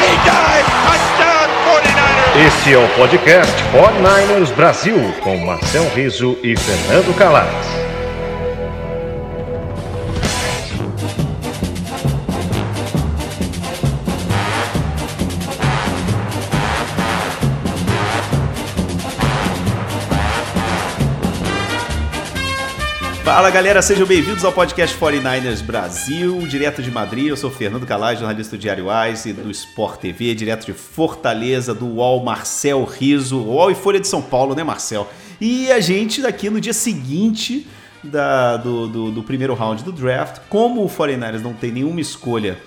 He 0.00 0.16
dives, 0.24 0.68
touchdown 0.84 1.48
49ers. 1.66 2.46
Este 2.46 2.74
é 2.74 2.78
o 2.78 2.88
podcast 2.96 3.52
49ers 3.72 4.54
Brasil, 4.54 4.96
com 5.22 5.36
Marcel 5.38 5.88
Riso 5.94 6.38
e 6.42 6.56
Fernando 6.56 7.14
Calais. 7.16 7.89
Fala 23.32 23.48
galera, 23.48 23.80
sejam 23.80 24.08
bem-vindos 24.08 24.44
ao 24.44 24.50
podcast 24.50 24.98
49ers 24.98 25.62
Brasil, 25.62 26.36
direto 26.48 26.82
de 26.82 26.90
Madrid. 26.90 27.28
Eu 27.28 27.36
sou 27.36 27.48
Fernando 27.48 27.86
Calais, 27.86 28.18
jornalista 28.18 28.56
do 28.56 28.60
Diário 28.60 28.90
Ais 28.90 29.24
e 29.24 29.32
do 29.32 29.48
Sport 29.52 30.00
TV, 30.00 30.34
direto 30.34 30.66
de 30.66 30.72
Fortaleza, 30.72 31.72
do 31.72 31.86
UOL 31.86 32.24
Marcel 32.24 32.82
Riso, 32.82 33.38
UOL 33.38 33.70
e 33.70 33.76
Folha 33.76 34.00
de 34.00 34.08
São 34.08 34.20
Paulo, 34.20 34.56
né, 34.56 34.64
Marcel? 34.64 35.08
E 35.40 35.70
a 35.70 35.78
gente 35.78 36.20
daqui 36.20 36.50
no 36.50 36.60
dia 36.60 36.72
seguinte 36.72 37.68
da, 38.02 38.56
do, 38.56 38.88
do, 38.88 39.10
do, 39.12 39.22
primeiro 39.22 39.54
round 39.54 39.84
do 39.84 39.92
draft, 39.92 40.40
como 40.48 40.84
o 40.84 40.88
49ers 40.88 41.40
não 41.40 41.54
tem 41.54 41.70
nenhuma 41.70 42.00
escolha, 42.00 42.58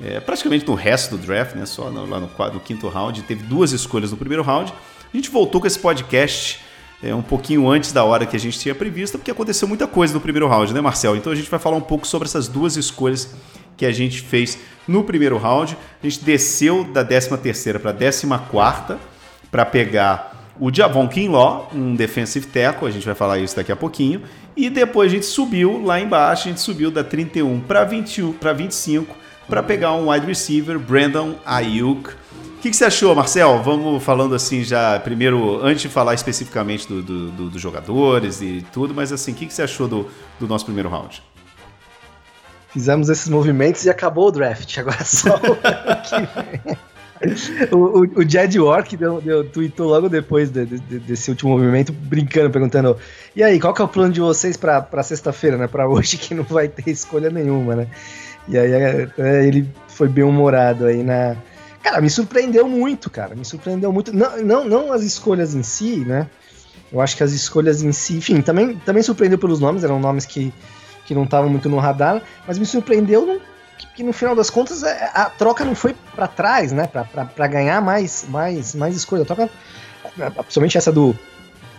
é, 0.00 0.18
praticamente 0.18 0.66
no 0.66 0.74
resto 0.74 1.16
do 1.16 1.24
draft, 1.24 1.54
né, 1.54 1.64
só 1.64 1.92
no, 1.92 2.04
lá 2.06 2.18
no, 2.18 2.28
no 2.28 2.60
quinto 2.60 2.88
round, 2.88 3.22
teve 3.22 3.44
duas 3.44 3.70
escolhas 3.70 4.10
no 4.10 4.16
primeiro 4.16 4.42
round, 4.42 4.74
a 5.14 5.16
gente 5.16 5.30
voltou 5.30 5.60
com 5.60 5.68
esse 5.68 5.78
podcast 5.78 6.58
é, 7.02 7.14
um 7.14 7.22
pouquinho 7.22 7.68
antes 7.68 7.92
da 7.92 8.04
hora 8.04 8.26
que 8.26 8.36
a 8.36 8.40
gente 8.40 8.58
tinha 8.58 8.74
prevista, 8.74 9.18
porque 9.18 9.30
aconteceu 9.30 9.68
muita 9.68 9.86
coisa 9.86 10.12
no 10.12 10.20
primeiro 10.20 10.48
round, 10.48 10.74
né, 10.74 10.80
Marcel? 10.80 11.16
Então 11.16 11.32
a 11.32 11.36
gente 11.36 11.50
vai 11.50 11.60
falar 11.60 11.76
um 11.76 11.82
pouco 11.82 12.06
sobre 12.06 12.26
essas 12.26 12.48
duas 12.48 12.76
escolhas 12.76 13.34
que 13.76 13.86
a 13.86 13.92
gente 13.92 14.20
fez 14.20 14.58
no 14.86 15.04
primeiro 15.04 15.38
round. 15.38 15.76
A 16.02 16.06
gente 16.06 16.24
desceu 16.24 16.84
da 16.84 17.04
13ª 17.04 17.78
para 17.78 17.90
a 17.90 17.94
14ª 17.94 18.98
para 19.50 19.64
pegar 19.64 20.36
o 20.60 20.74
Javon 20.74 21.06
Kinlaw, 21.06 21.70
um 21.72 21.94
defensive 21.94 22.46
tackle, 22.46 22.88
a 22.88 22.90
gente 22.90 23.06
vai 23.06 23.14
falar 23.14 23.38
isso 23.38 23.54
daqui 23.54 23.70
a 23.70 23.76
pouquinho, 23.76 24.22
e 24.56 24.68
depois 24.68 25.12
a 25.12 25.14
gente 25.14 25.26
subiu 25.26 25.80
lá 25.84 26.00
embaixo, 26.00 26.48
a 26.48 26.50
gente 26.50 26.60
subiu 26.60 26.90
da 26.90 27.04
31 27.04 27.60
para 27.60 27.84
21 27.84 28.32
para 28.32 28.52
25 28.52 29.16
para 29.48 29.62
pegar 29.62 29.92
um 29.92 30.10
wide 30.10 30.26
receiver, 30.26 30.78
Brandon 30.78 31.36
Ayuk 31.46 32.10
o 32.58 32.60
que, 32.60 32.70
que, 32.70 32.76
você 32.76 32.86
achou, 32.86 33.14
Marcel? 33.14 33.62
Vamos 33.62 34.02
falando 34.02 34.34
assim 34.34 34.64
já, 34.64 34.98
primeiro, 34.98 35.64
antes 35.64 35.82
de 35.82 35.88
falar 35.88 36.14
especificamente 36.14 36.88
dos 36.88 37.04
do, 37.04 37.30
do, 37.30 37.50
do 37.50 37.58
jogadores 37.58 38.42
e 38.42 38.66
tudo, 38.72 38.92
mas 38.92 39.12
assim, 39.12 39.30
o 39.30 39.34
que, 39.36 39.46
que, 39.46 39.54
você 39.54 39.62
achou 39.62 39.86
do, 39.86 40.08
do 40.40 40.48
nosso 40.48 40.64
primeiro 40.64 40.88
round? 40.88 41.22
Fizemos 42.72 43.08
esses 43.08 43.28
movimentos 43.28 43.84
e 43.84 43.90
acabou 43.90 44.26
o 44.26 44.32
draft. 44.32 44.76
Agora 44.76 45.04
só 45.04 45.40
o, 47.70 47.76
o, 48.00 48.20
o 48.20 48.28
Jed 48.28 48.58
Work 48.58 48.96
deu, 48.96 49.20
deu, 49.20 49.44
tweetou 49.48 49.88
logo 49.88 50.08
depois 50.08 50.50
de, 50.50 50.66
de, 50.66 50.98
desse 50.98 51.30
último 51.30 51.52
movimento, 51.52 51.92
brincando, 51.92 52.50
perguntando: 52.50 52.96
e 53.36 53.42
aí, 53.44 53.60
qual 53.60 53.72
que 53.72 53.80
é 53.80 53.84
o 53.84 53.88
plano 53.88 54.12
de 54.12 54.20
vocês 54.20 54.56
para 54.56 55.02
sexta-feira, 55.04 55.56
né? 55.56 55.68
Para 55.68 55.88
hoje 55.88 56.16
que 56.18 56.34
não 56.34 56.42
vai 56.42 56.66
ter 56.66 56.90
escolha 56.90 57.30
nenhuma, 57.30 57.76
né? 57.76 57.86
E 58.48 58.58
aí 58.58 58.72
é, 58.72 59.08
é, 59.16 59.46
ele 59.46 59.68
foi 59.86 60.08
bem 60.08 60.24
humorado 60.24 60.86
aí 60.86 61.04
na 61.04 61.36
Cara, 61.82 62.00
me 62.00 62.10
surpreendeu 62.10 62.68
muito, 62.68 63.08
cara. 63.08 63.34
Me 63.34 63.44
surpreendeu 63.44 63.92
muito. 63.92 64.14
Não, 64.14 64.42
não, 64.42 64.64
não 64.64 64.92
as 64.92 65.02
escolhas 65.02 65.54
em 65.54 65.62
si, 65.62 66.04
né? 66.04 66.28
Eu 66.92 67.00
acho 67.00 67.16
que 67.16 67.22
as 67.22 67.32
escolhas 67.32 67.82
em 67.82 67.92
si, 67.92 68.16
enfim, 68.16 68.40
também, 68.40 68.76
também 68.78 69.02
surpreendeu 69.02 69.38
pelos 69.38 69.60
nomes, 69.60 69.84
eram 69.84 70.00
nomes 70.00 70.24
que, 70.24 70.52
que 71.04 71.14
não 71.14 71.24
estavam 71.24 71.50
muito 71.50 71.68
no 71.68 71.78
radar, 71.78 72.22
mas 72.46 72.58
me 72.58 72.64
surpreendeu 72.64 73.26
no, 73.26 73.40
que, 73.76 73.86
que, 73.96 74.02
no 74.02 74.12
final 74.12 74.34
das 74.34 74.48
contas 74.48 74.82
é, 74.82 75.10
a 75.12 75.26
troca 75.26 75.64
não 75.64 75.74
foi 75.74 75.94
para 76.14 76.26
trás, 76.26 76.72
né? 76.72 76.86
Para 76.86 77.46
ganhar 77.46 77.82
mais, 77.82 78.26
mais, 78.28 78.74
mais 78.74 78.96
escolha. 78.96 79.22
A 79.22 79.26
troca, 79.26 79.50
principalmente 80.38 80.78
essa 80.78 80.90
do 80.90 81.14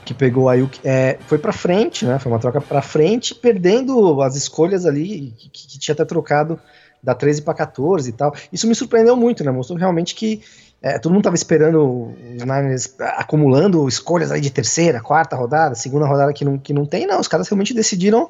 que 0.05 0.13
pegou 0.13 0.49
aí 0.49 0.61
o 0.61 0.69
é, 0.83 1.17
foi 1.27 1.37
para 1.37 1.51
frente, 1.51 2.05
né? 2.05 2.19
Foi 2.19 2.31
uma 2.31 2.39
troca 2.39 2.61
para 2.61 2.81
frente, 2.81 3.35
perdendo 3.35 4.21
as 4.21 4.35
escolhas 4.35 4.85
ali 4.85 5.33
que, 5.37 5.49
que 5.49 5.79
tinha 5.79 5.93
até 5.93 6.05
trocado 6.05 6.59
da 7.01 7.15
13 7.15 7.41
para 7.41 7.53
14 7.53 8.09
e 8.09 8.13
tal. 8.13 8.33
Isso 8.51 8.67
me 8.67 8.75
surpreendeu 8.75 9.15
muito, 9.15 9.43
né? 9.43 9.51
Mostrou 9.51 9.77
realmente 9.77 10.15
que 10.15 10.41
é, 10.81 10.97
todo 10.97 11.11
mundo 11.11 11.21
estava 11.21 11.35
esperando 11.35 12.13
os 12.35 12.43
Niners 12.43 12.95
acumulando 12.99 13.87
escolhas 13.87 14.31
aí 14.31 14.39
de 14.39 14.49
terceira, 14.49 15.01
quarta 15.01 15.35
rodada, 15.35 15.75
segunda 15.75 16.05
rodada 16.05 16.33
que 16.33 16.45
não, 16.45 16.57
que 16.57 16.73
não 16.73 16.85
tem, 16.85 17.05
não. 17.05 17.19
Os 17.19 17.27
caras 17.27 17.47
realmente 17.47 17.73
decidiram 17.73 18.29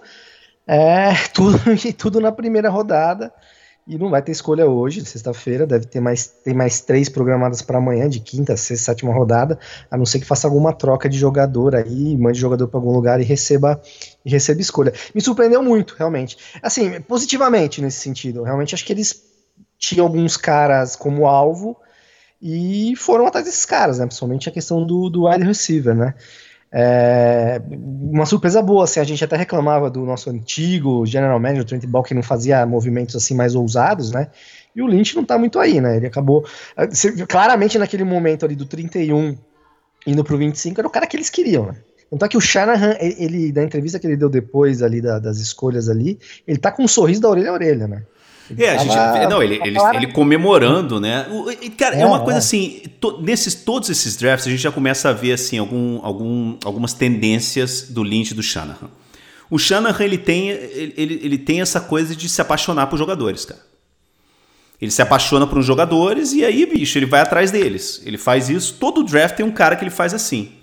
é, 0.65 1.13
tudo, 1.33 1.59
tudo 1.97 2.19
na 2.19 2.31
primeira 2.31 2.69
rodada. 2.69 3.31
E 3.89 3.97
não 3.97 4.11
vai 4.11 4.21
ter 4.21 4.31
escolha 4.31 4.67
hoje, 4.67 5.03
sexta-feira. 5.03 5.65
Deve 5.65 5.87
ter 5.87 5.99
mais, 5.99 6.27
tem 6.27 6.53
mais 6.53 6.79
três 6.79 7.09
programadas 7.09 7.63
para 7.63 7.79
amanhã, 7.79 8.07
de 8.07 8.19
quinta, 8.19 8.55
sexta, 8.55 8.91
sétima 8.91 9.11
rodada. 9.11 9.57
A 9.89 9.97
não 9.97 10.05
ser 10.05 10.19
que 10.19 10.27
faça 10.27 10.45
alguma 10.45 10.71
troca 10.71 11.09
de 11.09 11.17
jogador 11.17 11.73
aí, 11.73 12.15
mande 12.15 12.39
jogador 12.39 12.67
para 12.67 12.79
algum 12.79 12.91
lugar 12.93 13.19
e 13.19 13.23
receba, 13.23 13.81
e 14.23 14.29
receba 14.29 14.61
escolha. 14.61 14.93
Me 15.15 15.19
surpreendeu 15.19 15.63
muito, 15.63 15.95
realmente. 15.97 16.37
Assim, 16.61 17.01
positivamente 17.01 17.81
nesse 17.81 17.97
sentido. 17.97 18.43
Realmente 18.43 18.75
acho 18.75 18.85
que 18.85 18.93
eles 18.93 19.23
tinham 19.75 20.05
alguns 20.05 20.37
caras 20.37 20.95
como 20.95 21.25
alvo 21.25 21.75
e 22.39 22.93
foram 22.95 23.25
atrás 23.25 23.47
desses 23.47 23.65
caras, 23.65 23.97
né? 23.97 24.05
Principalmente 24.05 24.47
a 24.47 24.51
questão 24.51 24.85
do, 24.85 25.09
do 25.09 25.27
wide 25.27 25.43
receiver, 25.43 25.95
né? 25.95 26.13
É, 26.71 27.61
uma 27.69 28.25
surpresa 28.25 28.61
boa, 28.61 28.83
assim, 28.83 28.99
a 28.99 29.03
gente 29.03 29.23
até 29.23 29.35
reclamava 29.35 29.89
do 29.89 30.05
nosso 30.05 30.29
antigo 30.29 31.05
general 31.05 31.39
manager, 31.39 31.65
Trent 31.65 31.85
Ball, 31.85 32.03
que 32.03 32.13
não 32.13 32.21
fazia 32.21 32.65
movimentos 32.65 33.15
assim 33.15 33.33
mais 33.33 33.55
ousados, 33.55 34.11
né? 34.11 34.27
E 34.75 34.81
o 34.81 34.87
Lynch 34.87 35.15
não 35.15 35.25
tá 35.25 35.37
muito 35.37 35.59
aí, 35.59 35.81
né? 35.81 35.97
Ele 35.97 36.07
acabou. 36.07 36.45
É, 36.77 36.87
claramente 37.27 37.77
naquele 37.77 38.03
momento 38.03 38.45
ali 38.45 38.55
do 38.55 38.65
31 38.65 39.35
indo 40.05 40.23
pro 40.23 40.37
25, 40.37 40.79
era 40.79 40.87
o 40.87 40.91
cara 40.91 41.07
que 41.07 41.17
eles 41.17 41.29
queriam, 41.29 41.65
né? 41.65 41.75
É 42.11 42.27
que 42.27 42.37
o 42.37 42.41
Shanahan, 42.41 42.95
ele, 42.99 43.51
da 43.51 43.63
entrevista 43.63 43.99
que 43.99 44.07
ele 44.07 44.17
deu 44.17 44.29
depois 44.29 44.81
ali 44.81 44.99
da, 44.99 45.19
das 45.19 45.37
escolhas 45.37 45.89
ali, 45.89 46.17
ele 46.47 46.57
tá 46.57 46.71
com 46.71 46.83
um 46.83 46.87
sorriso 46.87 47.21
da 47.21 47.29
orelha 47.29 47.51
a 47.51 47.53
orelha, 47.53 47.87
né? 47.87 48.03
É, 48.57 48.69
a 48.69 48.77
gente. 48.77 48.95
Não, 49.29 49.43
ele, 49.43 49.59
ele, 49.63 49.77
ele 49.93 50.07
comemorando, 50.07 50.99
né? 50.99 51.25
cara, 51.77 51.95
é, 51.95 52.01
é 52.01 52.05
uma 52.05 52.21
coisa 52.21 52.39
assim. 52.39 52.81
To, 52.99 53.21
nesses, 53.21 53.55
todos 53.55 53.89
esses 53.89 54.15
drafts, 54.15 54.47
a 54.47 54.49
gente 54.49 54.61
já 54.61 54.71
começa 54.71 55.09
a 55.09 55.13
ver 55.13 55.33
assim, 55.33 55.57
algum, 55.57 56.03
algum, 56.03 56.57
algumas 56.63 56.93
tendências 56.93 57.83
do 57.89 58.01
Lynch 58.01 58.31
e 58.31 58.35
do 58.35 58.43
Shanahan. 58.43 58.89
O 59.49 59.57
Shanahan 59.57 60.03
ele 60.03 60.17
tem, 60.17 60.49
ele, 60.49 61.19
ele 61.23 61.37
tem 61.37 61.61
essa 61.61 61.79
coisa 61.79 62.15
de 62.15 62.29
se 62.29 62.41
apaixonar 62.41 62.87
por 62.87 62.97
jogadores, 62.97 63.45
cara. 63.45 63.61
Ele 64.81 64.91
se 64.91 65.01
apaixona 65.01 65.45
por 65.45 65.57
uns 65.57 65.65
jogadores 65.65 66.31
e 66.31 66.45
aí, 66.45 66.65
bicho, 66.65 66.97
ele 66.97 67.05
vai 67.05 67.19
atrás 67.19 67.51
deles. 67.51 68.01
Ele 68.05 68.17
faz 68.17 68.49
isso. 68.49 68.75
Todo 68.79 69.03
draft 69.03 69.35
tem 69.35 69.45
um 69.45 69.51
cara 69.51 69.75
que 69.75 69.83
ele 69.83 69.91
faz 69.91 70.13
assim. 70.13 70.53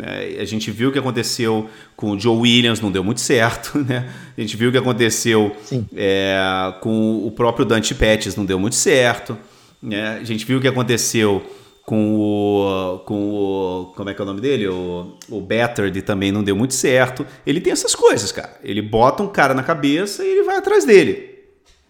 É, 0.00 0.40
a 0.40 0.44
gente 0.44 0.70
viu 0.70 0.88
o 0.88 0.92
que 0.92 0.98
aconteceu 0.98 1.68
com 1.96 2.10
o 2.10 2.18
Joe 2.18 2.36
Williams, 2.36 2.80
não 2.80 2.90
deu 2.90 3.04
muito 3.04 3.20
certo, 3.20 3.78
né? 3.86 4.10
A 4.36 4.40
gente 4.40 4.56
viu 4.56 4.68
o 4.68 4.72
que 4.72 4.78
aconteceu 4.78 5.54
é, 5.94 6.74
com 6.80 7.24
o 7.24 7.30
próprio 7.30 7.64
Dante 7.64 7.94
Pettis, 7.94 8.34
não 8.34 8.44
deu 8.44 8.58
muito 8.58 8.74
certo. 8.74 9.38
Né? 9.80 10.18
A 10.20 10.24
gente 10.24 10.44
viu 10.44 10.58
o 10.58 10.60
que 10.60 10.68
aconteceu 10.68 11.44
com 11.84 12.16
o, 12.16 12.98
com 13.04 13.30
o. 13.30 13.92
Como 13.94 14.08
é 14.08 14.14
que 14.14 14.20
é 14.20 14.24
o 14.24 14.26
nome 14.26 14.40
dele? 14.40 14.66
O, 14.66 15.16
o 15.28 15.40
Battered 15.40 16.00
também 16.02 16.32
não 16.32 16.42
deu 16.42 16.56
muito 16.56 16.74
certo. 16.74 17.26
Ele 17.46 17.60
tem 17.60 17.72
essas 17.72 17.94
coisas, 17.94 18.32
cara. 18.32 18.58
Ele 18.64 18.80
bota 18.80 19.22
um 19.22 19.28
cara 19.28 19.54
na 19.54 19.62
cabeça 19.62 20.24
e 20.24 20.28
ele 20.28 20.42
vai 20.42 20.56
atrás 20.56 20.84
dele. 20.84 21.34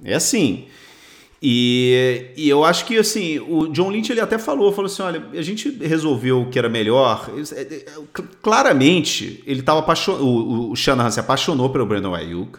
É 0.05 0.15
assim. 0.15 0.67
E, 1.47 2.31
e, 2.39 2.49
eu 2.49 2.65
acho 2.65 2.87
que 2.87 2.97
assim, 2.97 3.39
o 3.39 3.67
John 3.67 3.91
Lynch 3.91 4.11
ele 4.11 4.23
até 4.23 4.39
falou, 4.39 4.73
falou 4.73 4.91
assim, 4.91 5.03
olha, 5.03 5.27
a 5.35 5.43
gente 5.43 5.69
resolveu 5.69 6.41
o 6.41 6.49
que 6.49 6.59
era 6.59 6.71
melhor. 6.71 7.31
É, 7.53 7.61
é, 7.61 7.85
claramente, 8.41 9.45
ele 9.47 9.61
estava 9.61 9.81
apaixonado, 9.81 10.25
o, 10.25 10.71
o 10.71 10.75
Shanahan 10.75 11.11
se 11.11 11.21
apaixonou 11.21 11.69
pelo 11.69 11.85
Brandon 11.85 12.15
Ayuk. 12.15 12.59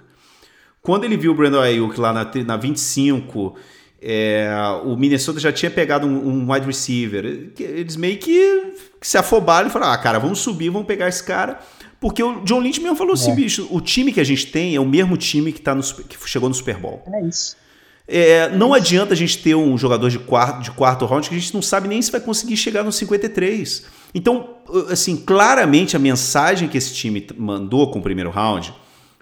Quando 0.83 1.03
ele 1.03 1.17
viu 1.17 1.31
o 1.31 1.35
Brandon 1.35 1.61
Ayuk 1.61 1.99
lá 1.99 2.13
na, 2.13 2.31
na 2.45 2.57
25, 2.57 3.55
é, 3.99 4.51
o 4.83 4.95
Minnesota 4.95 5.39
já 5.39 5.51
tinha 5.51 5.71
pegado 5.71 6.05
um, 6.05 6.43
um, 6.43 6.53
wide 6.53 6.67
receiver. 6.67 7.53
Eles 7.57 7.95
meio 7.95 8.19
que 8.19 8.71
se 9.01 9.17
afobaram 9.17 9.67
e 9.67 9.71
falaram, 9.71 9.93
ah, 9.93 9.97
cara, 9.97 10.19
vamos 10.19 10.37
subir, 10.37 10.69
vamos 10.69 10.85
pegar 10.85 11.07
esse 11.07 11.23
cara. 11.23 11.59
Porque 11.99 12.21
o 12.21 12.41
John 12.41 12.59
Lynch 12.59 12.79
mesmo 12.79 12.95
falou 12.95 13.15
assim, 13.15 13.31
é. 13.31 13.35
bicho, 13.35 13.67
o 13.71 13.81
time 13.81 14.13
que 14.13 14.19
a 14.19 14.23
gente 14.23 14.45
tem 14.51 14.75
é 14.75 14.79
o 14.79 14.85
mesmo 14.85 15.17
time 15.17 15.51
que, 15.51 15.59
tá 15.59 15.73
no, 15.73 15.81
que 15.81 16.17
chegou 16.29 16.47
no 16.47 16.53
Super 16.53 16.77
Bowl. 16.77 17.01
É 17.11 17.27
isso. 17.27 17.64
É, 18.07 18.49
não 18.49 18.73
adianta 18.73 19.13
a 19.13 19.17
gente 19.17 19.39
ter 19.39 19.55
um 19.55 19.77
jogador 19.77 20.09
de 20.09 20.19
quarto, 20.19 20.61
de 20.61 20.71
quarto 20.71 21.05
round 21.05 21.27
que 21.27 21.35
a 21.35 21.39
gente 21.39 21.53
não 21.53 21.61
sabe 21.61 21.87
nem 21.87 22.01
se 22.01 22.11
vai 22.11 22.21
conseguir 22.21 22.55
chegar 22.55 22.83
no 22.83 22.91
53. 22.91 23.85
Então, 24.13 24.57
assim, 24.89 25.17
claramente 25.17 25.95
a 25.95 25.99
mensagem 25.99 26.67
que 26.67 26.77
esse 26.77 26.93
time 26.93 27.25
mandou 27.37 27.89
com 27.89 27.99
o 27.99 28.03
primeiro 28.03 28.29
round 28.29 28.73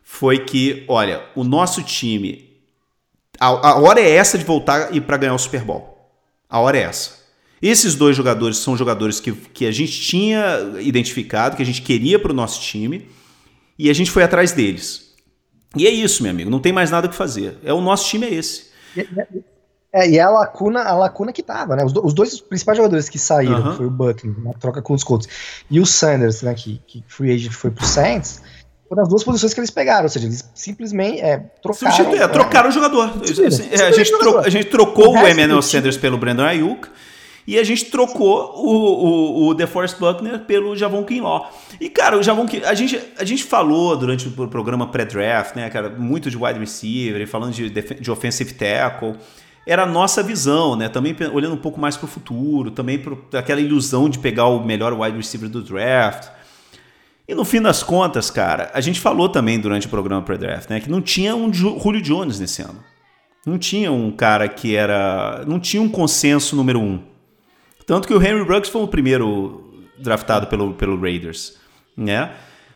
foi 0.03 0.39
que, 0.39 0.83
olha, 0.87 1.23
o 1.35 1.43
nosso 1.43 1.81
time. 1.81 2.49
A, 3.39 3.47
a 3.47 3.79
hora 3.79 3.99
é 3.99 4.09
essa 4.09 4.37
de 4.37 4.43
voltar 4.43 4.93
e 4.93 5.01
para 5.01 5.17
ganhar 5.17 5.33
o 5.33 5.39
Super 5.39 5.61
Bowl. 5.61 6.11
A 6.49 6.59
hora 6.59 6.77
é 6.77 6.81
essa. 6.81 7.23
Esses 7.61 7.95
dois 7.95 8.15
jogadores 8.15 8.57
são 8.57 8.75
jogadores 8.75 9.21
que, 9.21 9.31
que 9.31 9.65
a 9.65 9.71
gente 9.71 10.01
tinha 10.01 10.77
identificado, 10.81 11.55
que 11.55 11.63
a 11.63 11.65
gente 11.65 11.81
queria 11.81 12.19
para 12.19 12.31
o 12.31 12.35
nosso 12.35 12.61
time, 12.61 13.07
e 13.79 13.89
a 13.89 13.93
gente 13.93 14.11
foi 14.11 14.21
atrás 14.21 14.51
deles. 14.51 15.13
E 15.75 15.87
é 15.87 15.89
isso, 15.89 16.21
meu 16.21 16.31
amigo, 16.31 16.51
não 16.51 16.59
tem 16.59 16.73
mais 16.73 16.91
nada 16.91 17.07
que 17.07 17.15
fazer. 17.15 17.57
É 17.63 17.73
o 17.73 17.81
nosso 17.81 18.07
time 18.07 18.27
é 18.27 18.33
esse. 18.33 18.72
É, 19.93 20.09
e 20.09 20.17
é 20.17 20.21
a 20.21 20.29
lacuna, 20.29 20.81
a 20.81 20.95
lacuna 20.95 21.31
que 21.31 21.43
tava, 21.43 21.75
né? 21.75 21.85
Os, 21.85 21.93
do, 21.93 22.03
os 22.03 22.13
dois 22.13 22.41
principais 22.41 22.77
jogadores 22.77 23.07
que 23.07 23.19
saíram, 23.19 23.75
foi 23.75 23.85
o 23.85 23.91
Butler, 23.91 24.33
na 24.43 24.53
troca 24.53 24.81
com 24.81 24.93
os 24.93 25.03
Colts, 25.03 25.27
e 25.69 25.79
o 25.79 25.85
Sanders, 25.85 26.41
né, 26.41 26.55
que, 26.55 26.81
que 26.87 27.03
free 27.07 27.31
agent 27.31 27.51
foi 27.51 27.69
pro 27.69 27.85
Saints, 27.85 28.41
foram 28.89 29.03
as 29.03 29.09
duas 29.09 29.23
posições 29.23 29.53
que 29.53 29.59
eles 29.59 29.69
pegaram, 29.69 30.03
ou 30.03 30.09
seja, 30.09 30.25
eles 30.25 30.49
simplesmente 30.55 31.21
é, 31.21 31.37
trocaram. 31.61 32.13
É, 32.15 32.27
trocaram 32.27 32.69
o 32.69 32.71
jogador. 32.71 33.21
É, 33.71 33.85
a, 33.85 33.91
gente 33.91 34.17
trocou, 34.17 34.39
a 34.39 34.49
gente 34.49 34.65
trocou 34.65 35.15
o, 35.15 35.23
o 35.23 35.27
Emmanuel 35.27 35.61
Sanders 35.61 35.97
pelo 35.97 36.17
Brandon 36.17 36.43
Ayuk, 36.43 36.87
e 37.45 37.57
a 37.57 37.63
gente 37.63 37.85
trocou 37.85 38.53
o, 38.55 39.45
o, 39.45 39.47
o 39.47 39.53
DeForest 39.53 39.99
Buckner 39.99 40.39
pelo 40.39 40.75
Javon 40.75 41.03
Kinlaw. 41.03 41.51
E, 41.79 41.89
cara, 41.89 42.17
o 42.17 42.23
Javon 42.23 42.45
Kinlaw, 42.45 42.69
a 42.69 42.73
gente, 42.73 42.99
a 43.17 43.25
gente 43.25 43.43
falou 43.43 43.95
durante 43.97 44.27
o 44.27 44.47
programa 44.47 44.87
pré-draft, 44.87 45.55
né, 45.55 45.69
cara, 45.69 45.89
muito 45.89 46.29
de 46.29 46.37
wide 46.37 46.59
receiver, 46.59 47.27
falando 47.27 47.53
de, 47.53 47.69
de 47.69 48.11
offensive 48.11 48.53
tackle. 48.53 49.15
Era 49.65 49.83
a 49.83 49.85
nossa 49.85 50.21
visão, 50.21 50.75
né? 50.75 50.89
Também 50.89 51.15
olhando 51.31 51.53
um 51.53 51.57
pouco 51.57 51.79
mais 51.79 51.95
para 51.95 52.03
o 52.03 52.09
futuro, 52.09 52.69
também 52.69 52.99
para 52.99 53.39
aquela 53.39 53.61
ilusão 53.61 54.09
de 54.09 54.19
pegar 54.19 54.47
o 54.47 54.61
melhor 54.61 54.91
wide 54.93 55.15
receiver 55.15 55.49
do 55.49 55.61
draft. 55.61 56.29
E 57.25 57.33
no 57.33 57.45
fim 57.45 57.61
das 57.61 57.81
contas, 57.81 58.29
cara, 58.29 58.69
a 58.73 58.81
gente 58.81 58.99
falou 58.99 59.29
também 59.29 59.57
durante 59.57 59.87
o 59.87 59.89
programa 59.89 60.21
pré-draft, 60.21 60.69
né, 60.69 60.81
que 60.81 60.89
não 60.89 61.01
tinha 61.01 61.33
um 61.33 61.53
Julio 61.53 62.01
Jones 62.01 62.41
nesse 62.41 62.61
ano. 62.61 62.83
Não 63.45 63.57
tinha 63.57 63.91
um 63.91 64.11
cara 64.11 64.47
que 64.47 64.75
era. 64.75 65.43
Não 65.45 65.59
tinha 65.59 65.81
um 65.81 65.89
consenso 65.89 66.55
número 66.55 66.79
um. 66.79 67.01
Tanto 67.85 68.07
que 68.07 68.13
o 68.13 68.21
Henry 68.21 68.43
Ruggs 68.43 68.71
foi 68.71 68.81
o 68.81 68.87
primeiro 68.87 69.87
draftado 69.97 70.47
pelo, 70.47 70.73
pelo 70.73 70.99
Raiders, 70.99 71.57
né? 71.95 72.31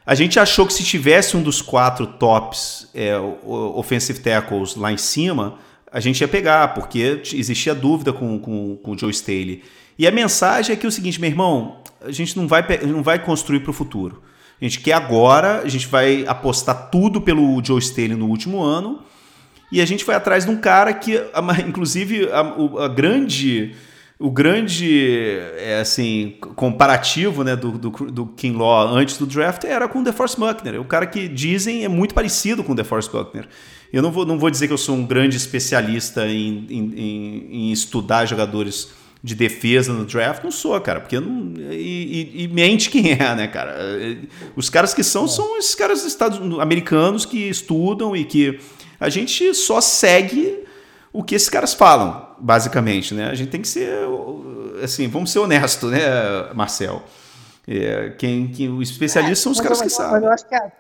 A 0.06 0.16
gente 0.16 0.40
achou 0.40 0.66
que 0.66 0.72
se 0.72 0.84
tivesse 0.84 1.36
um 1.36 1.44
dos 1.44 1.62
quatro 1.62 2.08
tops 2.08 2.90
é, 2.94 3.18
offensive 3.20 4.20
tackles 4.20 4.76
lá 4.76 4.90
em 4.92 4.98
cima, 4.98 5.60
a 5.92 6.00
gente 6.00 6.22
ia 6.22 6.28
pegar, 6.28 6.74
porque 6.74 7.22
existia 7.34 7.76
dúvida 7.76 8.14
com, 8.14 8.40
com, 8.40 8.78
com 8.78 8.92
o 8.92 8.98
Joe 8.98 9.12
Staley. 9.12 9.64
E 10.00 10.08
a 10.08 10.12
mensagem 10.12 10.74
é 10.74 10.76
que 10.78 10.86
é 10.86 10.90
o 10.90 10.92
seguinte, 10.92 11.20
meu 11.20 11.30
irmão, 11.30 11.82
a 12.02 12.12
gente 12.12 12.38
não 12.38 12.48
vai, 12.48 12.64
não 12.86 13.04
vai 13.04 13.20
construir 13.20 13.60
para 13.60 13.72
o 13.72 13.74
futuro. 13.74 14.22
A 14.62 14.64
gente 14.64 14.80
quer 14.80 14.94
agora, 14.94 15.62
a 15.62 15.68
gente 15.68 15.88
vai 15.88 16.24
apostar 16.26 16.90
tudo 16.90 17.20
pelo 17.20 17.62
Joe 17.64 17.80
Staley 17.80 18.16
no 18.16 18.28
último 18.28 18.62
ano, 18.62 19.02
e 19.72 19.82
a 19.82 19.86
gente 19.86 20.06
foi 20.06 20.16
atrás 20.16 20.46
de 20.46 20.52
um 20.52 20.58
cara 20.58 20.94
que, 20.94 21.22
inclusive, 21.68 22.30
a, 22.32 22.86
a 22.86 22.88
grande 22.88 23.76
o 24.20 24.32
grande 24.32 25.38
é, 25.58 25.80
assim 25.80 26.36
comparativo 26.56 27.44
né, 27.44 27.56
do, 27.56 27.72
do, 27.72 27.90
do 27.90 28.26
Kinlaw 28.26 28.88
antes 28.88 29.18
do 29.18 29.28
draft 29.28 29.64
era 29.64 29.88
com 29.88 30.00
o 30.00 30.04
DeForest 30.04 30.40
Buckner. 30.40 30.82
O 30.82 30.86
cara 30.86 31.06
que 31.06 31.28
dizem 31.28 31.84
é 31.84 31.88
muito 31.88 32.16
parecido 32.16 32.64
com 32.64 32.72
o 32.72 32.76
DeForest 32.76 33.12
Buckner. 33.12 33.48
Eu 33.94 34.02
não 34.02 34.12
vou, 34.12 34.26
não 34.26 34.40
vou 34.40 34.50
dizer 34.50 34.68
que 34.68 34.74
eu 34.74 34.78
sou 34.78 34.96
um 34.96 35.06
grande 35.06 35.38
especialista 35.38 36.28
em, 36.28 36.66
em, 36.70 37.48
em 37.50 37.72
estudar 37.72 38.26
jogadores 38.26 38.90
de 39.24 39.36
defesa 39.36 39.94
no 39.94 40.06
draft, 40.06 40.44
não 40.44 40.52
sou, 40.52 40.80
cara, 40.80 41.00
porque 41.00 41.20
não. 41.20 41.54
E, 41.72 42.34
e, 42.36 42.44
e, 42.44 42.48
mente 42.48 42.90
quem 42.90 43.12
é, 43.12 43.36
né, 43.36 43.48
cara? 43.48 43.76
Os 44.56 44.70
caras 44.70 44.94
que 44.94 45.04
são, 45.04 45.28
são 45.28 45.58
esses 45.58 45.76
caras 45.76 46.04
estados 46.06 46.40
americanos 46.60 47.26
que 47.26 47.50
estudam 47.50 48.16
e 48.16 48.24
que 48.24 48.60
a 49.00 49.10
gente 49.10 49.54
só 49.54 49.82
segue 49.82 50.64
o 51.12 51.24
que 51.24 51.36
esses 51.36 51.50
caras 51.50 51.74
falam, 51.74 52.27
basicamente, 52.40 53.14
né? 53.14 53.30
A 53.30 53.36
gente 53.36 53.50
tem 53.50 53.62
que 53.62 53.68
ser, 53.68 53.90
assim, 54.84 55.08
vamos 55.08 55.32
ser 55.32 55.40
honestos, 55.40 55.92
né, 55.92 56.00
Marcel? 56.54 57.04
É, 57.68 58.12
quem, 58.18 58.48
quem, 58.48 58.70
os 58.70 58.90
especialistas 58.90 59.40
é, 59.40 59.44
são 59.44 59.52
os 59.52 59.60
caras 59.60 59.82
que 59.82 59.90
sabem. 59.90 60.14
Mas 60.14 60.24
eu 60.24 60.32
acho 60.32 60.48
que 60.48 60.56
é, 60.56 60.72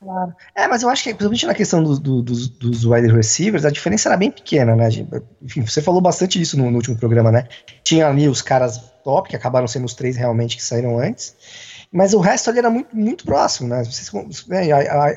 claro. 0.00 0.34
É, 0.54 0.68
mas 0.68 0.82
eu 0.82 0.88
acho 0.88 1.02
que, 1.02 1.10
principalmente 1.10 1.46
na 1.46 1.54
questão 1.54 1.82
do, 1.82 1.98
do, 1.98 2.22
dos, 2.22 2.48
dos 2.48 2.84
wide 2.84 3.12
receivers, 3.12 3.64
a 3.64 3.70
diferença 3.70 4.08
era 4.08 4.16
bem 4.16 4.30
pequena, 4.30 4.76
né? 4.76 4.88
Enfim, 5.42 5.62
você 5.62 5.82
falou 5.82 6.00
bastante 6.00 6.40
isso 6.40 6.56
no, 6.56 6.70
no, 6.70 6.76
último 6.76 6.96
programa, 6.96 7.32
né? 7.32 7.48
Tinha 7.82 8.06
ali 8.06 8.28
os 8.28 8.40
caras 8.40 8.78
top, 9.02 9.28
que 9.28 9.36
acabaram 9.36 9.66
sendo 9.66 9.86
os 9.86 9.94
três 9.94 10.16
realmente 10.16 10.56
que 10.56 10.62
saíram 10.62 10.98
antes. 10.98 11.34
Mas 11.94 12.12
o 12.12 12.18
resto 12.18 12.50
ali 12.50 12.58
era 12.58 12.68
muito, 12.68 12.88
muito 12.96 13.24
próximo, 13.24 13.68
né? 13.68 13.84
Vocês, 13.84 14.10
né 14.48 14.66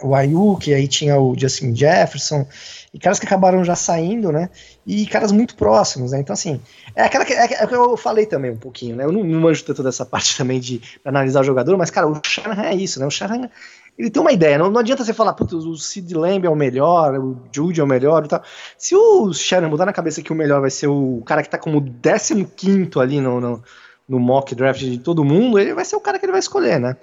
o 0.04 0.14
Ayuk, 0.14 0.72
aí 0.72 0.88
tinha 0.88 1.20
o 1.20 1.34
Justin 1.36 1.76
Jefferson, 1.76 2.46
e 2.94 3.00
caras 3.00 3.20
que 3.20 3.26
acabaram 3.26 3.64
já 3.64 3.76
saindo, 3.76 4.32
né? 4.32 4.48
E 4.86 5.08
caras 5.08 5.32
muito 5.32 5.56
próximos, 5.56 6.12
né? 6.12 6.20
Então, 6.20 6.36
assim, 6.36 6.62
é 6.96 7.02
aquela 7.02 7.26
que, 7.26 7.34
é, 7.34 7.46
é 7.46 7.66
que 7.66 7.74
eu 7.74 7.98
falei 7.98 8.28
também 8.28 8.52
um 8.52 8.58
pouquinho, 8.58 8.96
né? 8.96 9.06
Eu 9.06 9.12
não, 9.12 9.24
não 9.24 9.42
manjo 9.42 9.66
tanto 9.66 9.82
dessa 9.82 10.06
parte 10.08 10.38
também 10.38 10.60
de 10.60 10.80
analisar 11.04 11.42
o 11.42 11.44
jogador, 11.44 11.76
mas, 11.80 11.90
cara, 11.90 12.08
o 12.08 12.22
Shanahan 12.24 12.68
é 12.68 12.76
isso, 12.76 13.00
né? 13.00 13.08
O 13.08 13.12
Shanahan, 13.12 13.50
ele 13.98 14.12
tem 14.12 14.22
uma 14.22 14.32
ideia, 14.32 14.60
não, 14.60 14.70
não 14.70 14.80
adianta 14.80 15.04
você 15.04 15.16
falar, 15.16 15.34
putz, 15.34 15.54
o 15.54 15.76
Sid 15.76 16.14
Lamb 16.14 16.46
é 16.46 16.50
o 16.50 16.56
melhor, 16.56 17.18
o 17.18 17.42
Jude 17.52 17.82
é 17.82 17.84
o 17.84 17.88
melhor 17.88 18.24
e 18.24 18.28
tal. 18.28 18.44
Se 18.78 18.96
o 18.96 19.34
Shanahan 19.34 19.72
botar 19.72 19.88
na 19.88 19.94
cabeça 19.94 20.22
que 20.22 20.32
o 20.32 20.36
melhor 20.36 20.62
vai 20.62 20.70
ser 20.70 20.86
o 20.86 21.24
cara 21.26 21.42
que 21.42 21.50
tá 21.50 21.58
como 21.58 21.84
15 21.84 22.92
ali 23.00 23.20
no, 23.20 23.42
no 23.42 23.64
no 24.08 24.20
mock 24.20 24.56
draft 24.56 24.82
de 24.82 24.98
todo 25.00 25.24
mundo, 25.24 25.60
ele 25.60 25.74
vai 25.74 25.86
ser 25.86 25.96
o 25.96 26.00
cara 26.00 26.18
que 26.18 26.26
ele 26.26 26.32
vai 26.32 26.40
escolher, 26.40 26.80
né? 26.80 26.96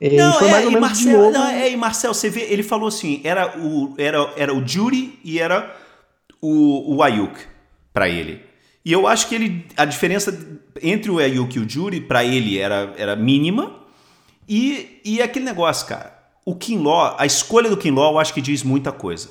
E 0.00 0.16
não, 0.16 0.32
foi 0.34 0.48
mais 0.48 0.62
é, 0.62 0.66
ou 0.66 0.72
menos 0.72 0.88
Marcel, 0.88 1.10
de 1.10 1.16
novo. 1.16 1.30
Não, 1.32 1.46
é, 1.48 1.70
e 1.70 1.76
Marcel, 1.76 2.14
você 2.14 2.30
vê, 2.30 2.42
ele 2.42 2.62
falou 2.62 2.88
assim, 2.88 3.20
era 3.24 3.58
o, 3.58 3.94
era, 3.98 4.32
era 4.36 4.54
o 4.54 4.66
Judy 4.66 5.18
e 5.24 5.40
era 5.40 5.74
o, 6.40 6.96
o 6.96 7.02
Ayuk 7.02 7.36
para 7.92 8.08
ele. 8.08 8.40
E 8.84 8.92
eu 8.92 9.06
acho 9.08 9.28
que 9.28 9.34
ele, 9.34 9.66
a 9.76 9.84
diferença 9.84 10.38
entre 10.80 11.10
o 11.10 11.18
Ayuk 11.18 11.56
e 11.56 11.60
o 11.60 11.68
Judy, 11.68 12.00
para 12.00 12.24
ele, 12.24 12.58
era, 12.58 12.94
era 12.96 13.16
mínima. 13.16 13.74
E, 14.48 15.00
e 15.04 15.20
aquele 15.20 15.44
negócio, 15.44 15.86
cara, 15.86 16.16
o 16.44 16.54
Kinlaw, 16.54 17.16
a 17.18 17.26
escolha 17.26 17.68
do 17.68 17.76
Kinlaw, 17.76 18.12
eu 18.12 18.18
acho 18.18 18.32
que 18.32 18.40
diz 18.40 18.62
muita 18.62 18.92
coisa. 18.92 19.28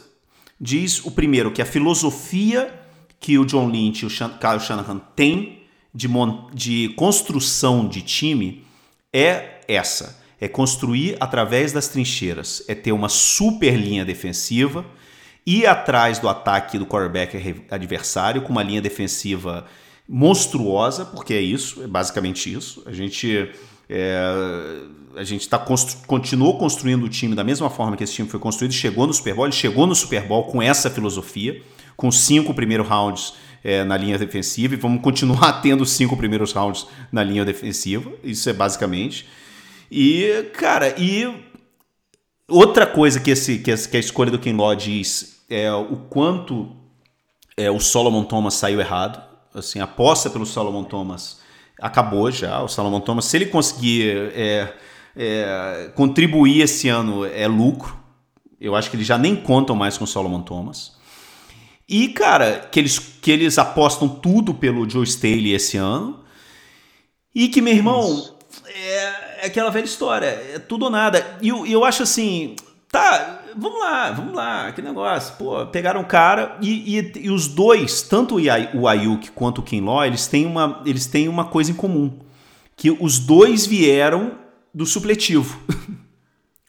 Diz, 0.60 1.04
o 1.06 1.12
primeiro, 1.12 1.52
que 1.52 1.62
a 1.62 1.66
filosofia 1.66 2.74
que 3.20 3.38
o 3.38 3.46
John 3.46 3.70
Lynch 3.70 4.04
e 4.04 4.06
o 4.06 4.10
Kyle 4.10 4.60
Shanahan 4.60 5.00
têm 5.16 5.57
de, 5.98 6.08
de 6.54 6.90
construção 6.90 7.88
de 7.88 8.02
time 8.02 8.64
é 9.12 9.62
essa: 9.68 10.22
é 10.40 10.48
construir 10.48 11.18
através 11.20 11.74
das 11.74 11.88
trincheiras, 11.88 12.64
é 12.68 12.76
ter 12.76 12.92
uma 12.92 13.10
super 13.10 13.76
linha 13.76 14.06
defensiva, 14.06 14.86
ir 15.46 15.66
atrás 15.66 16.20
do 16.20 16.30
ataque 16.30 16.78
do 16.78 16.86
quarterback 16.86 17.66
adversário 17.72 18.44
com 18.44 18.52
uma 18.52 18.62
linha 18.62 18.82
defensiva 18.82 19.66
monstruosa, 20.08 21.04
porque 21.04 21.34
é 21.34 21.42
isso, 21.42 21.84
é 21.84 21.88
basicamente 21.88 22.54
isso. 22.54 22.84
A 22.86 22.94
gente 22.94 23.50
é, 23.90 24.16
a 25.16 25.24
gente 25.24 25.50
tá 25.50 25.58
constru 25.58 26.06
continuou 26.06 26.60
construindo 26.60 27.06
o 27.06 27.10
time 27.10 27.34
da 27.34 27.44
mesma 27.44 27.72
forma 27.72 27.98
que 27.98 28.04
esse 28.04 28.14
time 28.14 28.30
foi 28.30 28.40
construído, 28.40 28.72
chegou 28.72 29.08
no 29.08 29.14
Super 29.14 29.34
Bowl, 29.34 29.46
ele 29.46 29.54
chegou 29.54 29.88
no 29.88 29.96
Super 29.96 30.28
Bowl 30.28 30.44
com 30.44 30.62
essa 30.62 30.92
filosofia, 30.92 31.60
com 31.96 32.12
cinco 32.12 32.54
primeiros 32.54 32.88
rounds 32.88 33.34
é, 33.64 33.84
na 33.84 33.98
linha 33.98 34.18
defensiva 34.18 34.74
e 34.74 34.78
vamos 34.78 35.02
continuar 35.02 35.54
tendo 35.62 35.86
cinco 35.86 36.16
primeiros 36.16 36.52
rounds 36.52 36.88
na 37.12 37.24
linha 37.24 37.44
defensiva. 37.46 38.12
Isso 38.24 38.50
é 38.50 38.54
basicamente. 38.54 39.28
E, 39.92 40.50
cara, 40.54 40.94
e 41.00 41.34
outra 42.48 42.86
coisa 42.86 43.20
que, 43.20 43.32
esse, 43.32 43.60
que, 43.60 43.72
a 43.72 44.00
escolha 44.00 44.32
do 44.32 44.40
Kinlaw 44.40 44.76
diz 44.76 45.44
é 45.50 45.72
o 45.72 45.96
quanto 46.10 46.76
é, 47.56 47.72
o 47.72 47.80
Solomon 47.80 48.24
Thomas 48.24 48.56
saiu 48.56 48.80
errado. 48.80 49.22
Assim, 49.54 49.80
a 49.80 49.86
aposta 49.86 50.30
pelo 50.30 50.46
Solomon 50.46 50.84
Thomas 50.84 51.40
acabou 51.82 52.30
já. 52.32 52.62
O 52.62 52.68
Solomon 52.68 53.00
Thomas, 53.00 53.26
se 53.26 53.38
ele 53.38 53.46
conseguir 53.48 54.32
é, 54.34 54.74
é, 55.16 55.92
contribuir 55.96 56.62
esse 56.62 56.90
ano, 56.90 57.26
é 57.26 57.48
lucro. 57.48 57.98
Eu 58.60 58.76
acho 58.76 58.90
que 58.90 58.96
eles 58.96 59.08
já 59.08 59.18
nem 59.18 59.36
contam 59.36 59.76
mais 59.76 59.98
com 59.98 60.04
o 60.04 60.08
Solomon 60.08 60.42
Thomas. 60.42 60.97
E, 61.88 62.10
cara, 62.10 62.68
que 62.72 62.80
eles, 62.80 63.00
que 63.00 63.32
eles 63.32 63.58
apostam 63.58 64.10
tudo 64.10 64.54
pelo 64.54 64.90
Joe 64.90 65.06
Staley 65.06 65.54
esse 65.54 65.78
ano. 65.78 66.20
E 67.34 67.48
que, 67.48 67.62
meu 67.62 67.74
irmão, 67.74 68.36
é, 68.66 69.44
é, 69.44 69.46
aquela 69.46 69.70
velha 69.70 69.86
história, 69.86 70.26
é 70.26 70.60
tudo 70.60 70.86
ou 70.86 70.92
nada. 70.92 71.38
E 71.42 71.48
eu, 71.48 71.66
eu 71.66 71.86
acho 71.86 72.04
assim, 72.04 72.56
tá, 72.92 73.42
vamos 73.56 73.80
lá, 73.80 74.12
vamos 74.12 74.34
lá, 74.34 74.72
que 74.74 74.82
negócio. 74.82 75.36
Pô, 75.36 75.66
pegaram 75.68 76.02
o 76.02 76.06
cara 76.06 76.58
e, 76.62 76.98
e, 76.98 77.12
e 77.20 77.30
os 77.30 77.48
dois, 77.48 78.02
tanto 78.02 78.38
o 78.74 78.88
Ayuk 78.88 79.32
quanto 79.32 79.60
o 79.60 79.64
Kinlaw, 79.64 80.06
eles 80.06 80.28
têm, 80.28 80.46
uma, 80.46 80.82
eles 80.86 81.06
têm 81.06 81.30
uma 81.30 81.46
coisa 81.46 81.72
em 81.72 81.76
comum. 81.76 82.20
Que 82.76 82.92
os 82.92 83.18
dois 83.18 83.66
vieram 83.66 84.34
do 84.74 84.86
supletivo. 84.86 85.60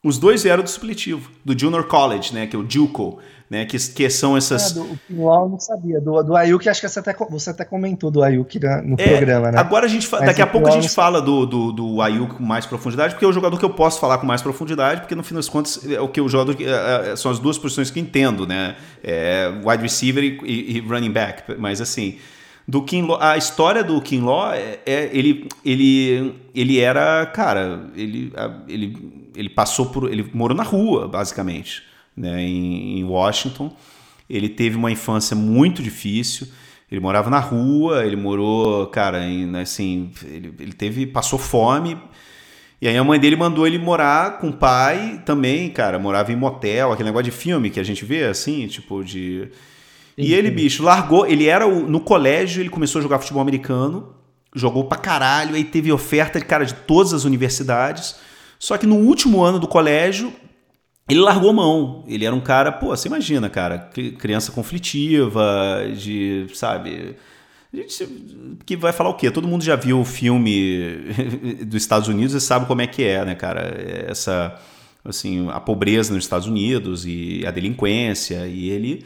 os 0.04 0.18
dois 0.18 0.42
vieram 0.42 0.62
do 0.62 0.70
supletivo, 0.70 1.30
do 1.44 1.58
Junior 1.58 1.84
College, 1.84 2.34
né, 2.34 2.46
que 2.46 2.54
é 2.54 2.58
o 2.58 2.68
JUCO 2.68 3.18
né? 3.50 3.64
Que, 3.64 3.78
que 3.78 4.10
são 4.10 4.36
essas. 4.36 4.72
É, 4.72 4.74
do 4.74 4.98
eu 5.10 5.48
não 5.48 5.58
sabia. 5.58 6.00
Do, 6.00 6.22
do 6.22 6.36
Ayuk, 6.36 6.68
acho 6.68 6.80
que 6.80 6.88
você 6.88 6.98
até, 6.98 7.14
você 7.14 7.50
até 7.50 7.64
comentou 7.64 8.10
do 8.10 8.22
Ayuk 8.22 8.60
no 8.84 8.94
é, 8.98 9.08
programa, 9.08 9.50
né? 9.50 9.58
Agora 9.58 9.86
a 9.86 9.88
gente 9.88 10.08
daqui 10.10 10.42
a 10.42 10.46
pouco 10.46 10.68
a 10.68 10.70
gente 10.70 10.88
fala 10.88 11.20
do, 11.20 11.46
do, 11.46 11.72
do 11.72 12.02
Ayuk 12.02 12.34
com 12.34 12.42
mais 12.42 12.66
profundidade, 12.66 13.14
porque 13.14 13.24
é 13.24 13.28
o 13.28 13.32
jogador 13.32 13.58
que 13.58 13.64
eu 13.64 13.70
posso 13.70 13.98
falar 13.98 14.18
com 14.18 14.26
mais 14.26 14.42
profundidade, 14.42 15.00
porque 15.00 15.14
no 15.14 15.22
fim 15.22 15.34
das 15.34 15.48
contas 15.48 15.80
é 15.88 16.00
o 16.00 16.08
que 16.08 16.20
o 16.20 16.28
jogador. 16.28 16.56
É, 16.60 17.12
é, 17.12 17.16
são 17.16 17.30
as 17.30 17.38
duas 17.38 17.56
posições 17.56 17.90
que 17.90 17.98
entendo, 17.98 18.46
né? 18.46 18.76
É, 19.02 19.50
wide 19.64 19.82
receiver 19.82 20.22
e, 20.22 20.76
e 20.76 20.80
running 20.80 21.12
back. 21.12 21.54
Mas 21.58 21.80
assim 21.80 22.18
do 22.68 22.82
Kinlaw, 22.82 23.18
a 23.20 23.38
história 23.38 23.82
do 23.82 23.98
Kinlaw 24.02 24.52
é, 24.52 24.78
é, 24.84 25.10
ele, 25.10 25.48
ele, 25.64 26.34
ele 26.54 26.78
era, 26.78 27.24
cara, 27.24 27.90
ele, 27.96 28.30
ele, 28.68 29.30
ele 29.34 29.48
passou 29.48 29.86
por, 29.86 30.12
ele 30.12 30.30
morou 30.34 30.54
na 30.54 30.62
rua, 30.62 31.08
basicamente 31.08 31.88
né, 32.18 32.42
em, 32.42 32.98
em 32.98 33.04
Washington. 33.04 33.74
Ele 34.28 34.48
teve 34.48 34.76
uma 34.76 34.90
infância 34.90 35.34
muito 35.34 35.82
difícil. 35.82 36.48
Ele 36.90 37.00
morava 37.00 37.30
na 37.30 37.38
rua, 37.38 38.04
ele 38.04 38.16
morou, 38.16 38.86
cara, 38.88 39.24
em, 39.24 39.56
assim, 39.56 40.10
ele, 40.24 40.52
ele 40.58 40.72
teve, 40.72 41.06
passou 41.06 41.38
fome. 41.38 41.96
E 42.80 42.88
aí 42.88 42.96
a 42.96 43.04
mãe 43.04 43.18
dele 43.18 43.36
mandou 43.36 43.66
ele 43.66 43.78
morar 43.78 44.38
com 44.38 44.50
o 44.50 44.52
pai 44.52 45.22
também, 45.24 45.70
cara, 45.70 45.98
morava 45.98 46.32
em 46.32 46.36
motel, 46.36 46.92
aquele 46.92 47.08
negócio 47.08 47.30
de 47.30 47.36
filme 47.36 47.70
que 47.70 47.80
a 47.80 47.82
gente 47.82 48.04
vê, 48.04 48.24
assim, 48.24 48.66
tipo 48.66 49.02
de... 49.02 49.48
E 50.18 50.34
ele, 50.34 50.50
bicho, 50.50 50.82
largou, 50.82 51.24
ele 51.24 51.46
era, 51.46 51.64
o, 51.64 51.88
no 51.88 52.00
colégio, 52.00 52.60
ele 52.60 52.68
começou 52.68 52.98
a 52.98 53.02
jogar 53.02 53.20
futebol 53.20 53.40
americano, 53.40 54.16
jogou 54.52 54.84
pra 54.84 54.98
caralho, 54.98 55.54
aí 55.54 55.62
teve 55.62 55.92
oferta, 55.92 56.40
cara, 56.40 56.64
de 56.64 56.74
todas 56.74 57.12
as 57.12 57.24
universidades, 57.24 58.16
só 58.58 58.76
que 58.76 58.84
no 58.84 58.96
último 58.96 59.44
ano 59.44 59.60
do 59.60 59.68
colégio, 59.68 60.32
ele 61.08 61.20
largou 61.20 61.52
mão. 61.52 62.04
Ele 62.08 62.24
era 62.24 62.34
um 62.34 62.40
cara, 62.40 62.72
pô, 62.72 62.88
você 62.88 63.06
imagina, 63.06 63.48
cara, 63.48 63.90
criança 64.18 64.50
conflitiva, 64.50 65.84
de, 65.96 66.46
sabe, 66.52 67.14
que 68.66 68.76
vai 68.76 68.92
falar 68.92 69.10
o 69.10 69.14
quê? 69.14 69.30
Todo 69.30 69.46
mundo 69.46 69.62
já 69.62 69.76
viu 69.76 70.00
o 70.00 70.04
filme 70.04 70.96
dos 71.64 71.80
Estados 71.80 72.08
Unidos 72.08 72.34
e 72.34 72.40
sabe 72.40 72.66
como 72.66 72.82
é 72.82 72.88
que 72.88 73.04
é, 73.04 73.24
né, 73.24 73.36
cara? 73.36 73.72
Essa, 74.08 74.58
assim, 75.04 75.48
a 75.50 75.60
pobreza 75.60 76.12
nos 76.12 76.24
Estados 76.24 76.48
Unidos 76.48 77.06
e 77.06 77.44
a 77.46 77.52
delinquência. 77.52 78.46
E 78.48 78.68
ele 78.70 79.04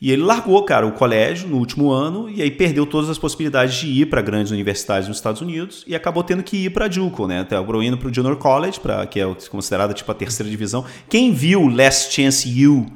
e 0.00 0.10
ele 0.10 0.22
largou, 0.22 0.62
cara, 0.64 0.86
o 0.86 0.92
colégio 0.92 1.46
no 1.46 1.58
último 1.58 1.90
ano 1.90 2.30
e 2.30 2.40
aí 2.40 2.50
perdeu 2.50 2.86
todas 2.86 3.10
as 3.10 3.18
possibilidades 3.18 3.74
de 3.74 3.86
ir 3.86 4.06
para 4.06 4.22
grandes 4.22 4.50
universidades 4.50 5.06
nos 5.06 5.18
Estados 5.18 5.42
Unidos 5.42 5.84
e 5.86 5.94
acabou 5.94 6.24
tendo 6.24 6.42
que 6.42 6.56
ir 6.56 6.70
para 6.70 6.90
JUCO, 6.90 7.26
né? 7.26 7.40
Até 7.40 7.56
indo 7.56 7.98
para 7.98 8.08
o 8.08 8.14
Junior 8.14 8.36
College, 8.36 8.80
pra, 8.80 9.06
que 9.06 9.20
é 9.20 9.34
considerada 9.50 9.92
tipo 9.92 10.10
a 10.10 10.14
terceira 10.14 10.48
divisão. 10.48 10.86
Quem 11.06 11.34
viu 11.34 11.68
Last 11.68 12.14
Chance 12.14 12.66
U 12.66 12.86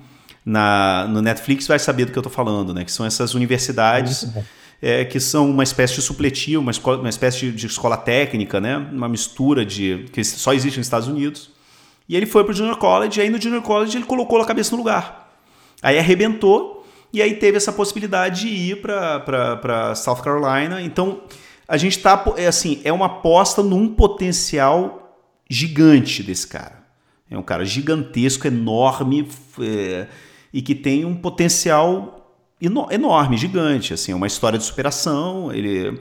na, 0.47 1.07
no 1.11 1.21
Netflix 1.21 1.67
vai 1.67 1.79
saber 1.79 2.07
do 2.07 2.13
que 2.13 2.19
eu 2.19 2.23
tô 2.23 2.31
falando, 2.31 2.73
né? 2.73 2.85
Que 2.85 2.93
são 2.93 3.05
essas 3.05 3.35
universidades 3.35 4.27
é, 4.81 5.05
que 5.05 5.21
são 5.21 5.51
uma 5.51 5.63
espécie 5.63 5.97
de 5.97 6.03
supletivo, 6.03 6.63
uma, 6.63 6.71
escola, 6.71 6.99
uma 6.99 7.11
espécie 7.11 7.41
de, 7.41 7.53
de, 7.53 7.67
escola 7.67 7.99
técnica, 7.99 8.63
né? 8.63 8.79
Uma 8.79 9.11
mistura 9.11 9.63
de 9.65 10.07
que 10.11 10.25
só 10.25 10.55
existe 10.55 10.79
nos 10.79 10.87
Estados 10.87 11.07
Unidos. 11.07 11.51
E 12.09 12.17
ele 12.17 12.25
foi 12.25 12.45
para 12.45 12.53
o 12.53 12.55
Junior 12.55 12.79
College 12.79 13.21
e 13.21 13.23
aí 13.23 13.29
no 13.29 13.39
Junior 13.39 13.61
College 13.61 13.99
ele 13.99 14.07
colocou 14.07 14.41
a 14.41 14.47
cabeça 14.47 14.71
no 14.71 14.79
lugar. 14.79 15.39
Aí 15.83 15.99
arrebentou 15.99 16.84
e 17.15 17.23
aí 17.23 17.37
teve 17.37 17.57
essa 17.57 17.73
possibilidade 17.73 18.41
de 18.41 18.49
ir 18.49 18.83
para 18.83 19.95
South 19.95 20.17
Carolina. 20.17 20.83
Então, 20.83 21.23
a 21.69 21.77
gente 21.77 22.01
tá. 22.01 22.25
É 22.37 22.49
assim, 22.49 22.81
é 22.83 22.93
uma 22.93 23.07
aposta 23.07 23.63
num 23.63 23.95
potencial 23.95 25.17
gigante 25.49 26.25
desse 26.25 26.49
cara. 26.49 26.83
É 27.31 27.39
um 27.39 27.43
cara 27.43 27.65
gigantesco, 27.65 28.49
enorme, 28.49 29.29
é, 29.61 30.09
e 30.53 30.61
que 30.61 30.75
tem 30.75 31.05
um 31.05 31.15
potencial 31.15 32.37
enorme, 32.61 33.37
gigante. 33.37 33.95
Assim, 33.95 34.11
é 34.11 34.15
uma 34.15 34.27
história 34.27 34.59
de 34.59 34.65
superação. 34.65 35.53
Ele 35.53 36.01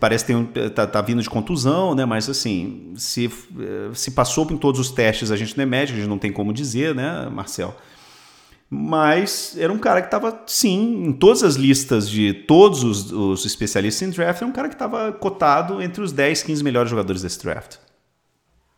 parece 0.00 0.24
que 0.24 0.32
tem 0.32 0.70
tá, 0.70 0.88
tá, 0.88 1.00
vindo 1.00 1.22
de 1.22 1.30
contusão, 1.30 1.94
né? 1.94 2.04
Mas 2.04 2.28
assim, 2.28 2.94
se, 2.96 3.26
é, 3.26 3.94
se 3.94 4.10
passou 4.10 4.44
por 4.44 4.58
todos 4.58 4.80
os 4.80 4.90
testes, 4.90 5.30
a 5.30 5.36
gente 5.36 5.56
não 5.56 5.62
é 5.62 5.66
médico, 5.66 5.96
a 5.96 6.00
gente 6.00 6.10
não 6.10 6.18
tem 6.18 6.32
como 6.32 6.52
dizer, 6.52 6.96
né, 6.96 7.28
Marcel? 7.30 7.76
Mas 8.70 9.56
era 9.58 9.72
um 9.72 9.78
cara 9.78 10.00
que 10.02 10.08
estava, 10.08 10.42
sim, 10.46 11.06
em 11.06 11.12
todas 11.12 11.42
as 11.42 11.54
listas 11.54 12.08
de 12.08 12.34
todos 12.34 12.84
os, 12.84 13.10
os 13.10 13.46
especialistas 13.46 14.06
em 14.06 14.10
draft, 14.10 14.42
era 14.42 14.50
um 14.50 14.52
cara 14.52 14.68
que 14.68 14.74
estava 14.74 15.12
cotado 15.12 15.82
entre 15.82 16.02
os 16.02 16.12
10, 16.12 16.42
15 16.42 16.62
melhores 16.62 16.90
jogadores 16.90 17.22
desse 17.22 17.42
draft. 17.42 17.76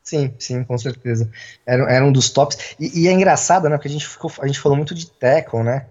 Sim, 0.02 0.32
sim, 0.38 0.64
com 0.64 0.78
certeza. 0.78 1.30
Era, 1.66 1.90
era 1.92 2.04
um 2.04 2.12
dos 2.12 2.30
tops. 2.30 2.74
E, 2.78 3.02
e, 3.02 3.08
é 3.08 3.12
engraçado, 3.12 3.68
né? 3.68 3.76
Porque 3.76 3.88
a 3.88 3.90
gente, 3.90 4.06
ficou, 4.06 4.30
a 4.40 4.46
gente 4.46 4.58
falou 4.58 4.76
muito 4.76 4.94
de 4.94 5.10
tackle, 5.10 5.62
né? 5.62 5.86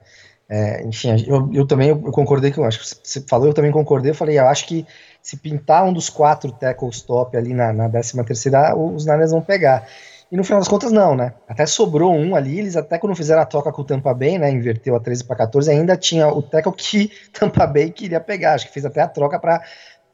É, 0.50 0.84
enfim, 0.84 1.24
eu, 1.28 1.50
eu 1.54 1.66
também 1.66 1.90
eu 1.90 1.98
concordei 2.12 2.52
com. 2.52 2.64
Acho 2.64 2.80
que 2.80 3.08
você 3.08 3.22
falou, 3.22 3.48
eu 3.48 3.54
também 3.54 3.72
concordei. 3.72 4.12
Eu 4.12 4.16
falei, 4.16 4.40
eu 4.40 4.48
acho 4.48 4.66
que 4.66 4.86
se 5.22 5.38
pintar 5.38 5.86
um 5.86 5.94
dos 5.94 6.10
quatro 6.10 6.52
tackles 6.52 7.02
top 7.02 7.38
ali 7.38 7.54
na, 7.54 7.72
na 7.72 7.88
13 7.88 8.24
terceira, 8.24 8.76
os 8.76 9.06
Niners 9.06 9.32
vão 9.32 9.42
pegar. 9.42 9.88
E 10.32 10.38
no 10.38 10.44
final 10.44 10.60
das 10.60 10.68
contas, 10.68 10.92
não, 10.92 11.16
né? 11.16 11.34
Até 11.48 11.66
sobrou 11.66 12.14
um 12.14 12.36
ali, 12.36 12.60
eles 12.60 12.76
até 12.76 13.00
quando 13.00 13.16
fizeram 13.16 13.42
a 13.42 13.46
troca 13.46 13.72
com 13.72 13.82
o 13.82 13.86
Tampa 13.86 14.14
Bay, 14.14 14.38
né? 14.38 14.52
Inverteu 14.52 14.96
a 14.96 15.00
13 15.00 15.24
para 15.24 15.36
14, 15.38 15.72
ainda 15.72 15.98
tinha 15.98 16.28
o 16.28 16.42
tackle 16.42 16.74
que 16.74 17.12
Tampa 17.34 17.66
Bay 17.66 17.90
queria 17.90 18.20
pegar. 18.20 18.54
Acho 18.54 18.68
que 18.68 18.74
fez 18.74 18.86
até 18.86 19.02
a 19.02 19.08
troca 19.08 19.40
para 19.40 19.62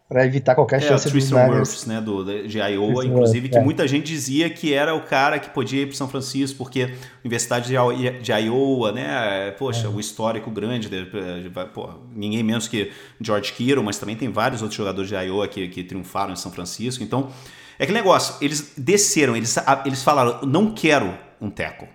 para 0.07 0.23
evitar 0.23 0.53
qualquer 0.53 0.77
é, 0.77 0.81
chance 0.81 1.05
de 1.05 1.11
Tristan 1.11 1.47
Wirfs, 1.47 1.87
né, 1.87 1.99
do, 1.99 2.23
de 2.47 2.59
Iowa, 2.59 2.87
Tristan 2.87 3.05
inclusive, 3.05 3.49
que 3.49 3.57
é. 3.57 3.61
muita 3.61 3.87
gente 3.87 4.05
dizia 4.05 4.49
que 4.51 4.71
era 4.71 4.93
o 4.93 5.01
cara 5.01 5.39
que 5.39 5.49
podia 5.49 5.81
ir 5.81 5.87
para 5.87 5.95
São 5.95 6.07
Francisco, 6.07 6.59
porque 6.59 6.93
Universidade 7.23 7.69
de, 7.69 8.19
de 8.21 8.31
Iowa, 8.31 8.91
né, 8.91 9.51
poxa, 9.57 9.87
é. 9.87 9.89
o 9.89 9.99
histórico 9.99 10.51
grande, 10.51 10.89
de, 10.89 11.05
de, 11.05 11.49
pô, 11.73 11.89
ninguém 12.15 12.43
menos 12.43 12.67
que 12.67 12.91
George 13.19 13.51
Kittle, 13.53 13.83
mas 13.83 13.97
também 13.97 14.15
tem 14.15 14.29
vários 14.29 14.61
outros 14.61 14.77
jogadores 14.77 15.09
de 15.09 15.15
Iowa 15.15 15.47
que, 15.47 15.67
que 15.69 15.83
triunfaram 15.83 16.33
em 16.33 16.35
São 16.35 16.51
Francisco, 16.51 17.03
então 17.03 17.31
é 17.77 17.83
aquele 17.83 17.97
negócio, 17.97 18.35
eles 18.41 18.73
desceram, 18.77 19.35
eles, 19.35 19.55
eles 19.85 20.03
falaram, 20.03 20.41
não 20.41 20.71
quero 20.71 21.17
um 21.39 21.49
teco. 21.49 21.87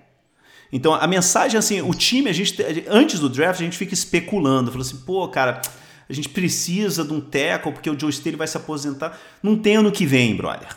Então 0.72 0.94
a 0.94 1.06
mensagem 1.06 1.58
assim, 1.58 1.80
o 1.82 1.92
time, 1.92 2.30
a 2.30 2.32
gente 2.32 2.56
antes 2.88 3.18
do 3.18 3.28
draft 3.28 3.60
a 3.60 3.64
gente 3.64 3.76
fica 3.76 3.94
especulando, 3.94 4.70
falou 4.70 4.86
assim, 4.86 4.98
pô, 4.98 5.26
cara, 5.28 5.60
a 6.10 6.12
gente 6.12 6.28
precisa 6.28 7.04
de 7.04 7.12
um 7.12 7.20
teco 7.20 7.70
porque 7.70 7.88
o 7.88 7.98
Joe 7.98 8.10
Staley 8.10 8.36
vai 8.36 8.48
se 8.48 8.56
aposentar. 8.56 9.16
Não 9.40 9.56
tem 9.56 9.76
ano 9.76 9.92
que 9.92 10.04
vem, 10.04 10.36
brother. 10.36 10.68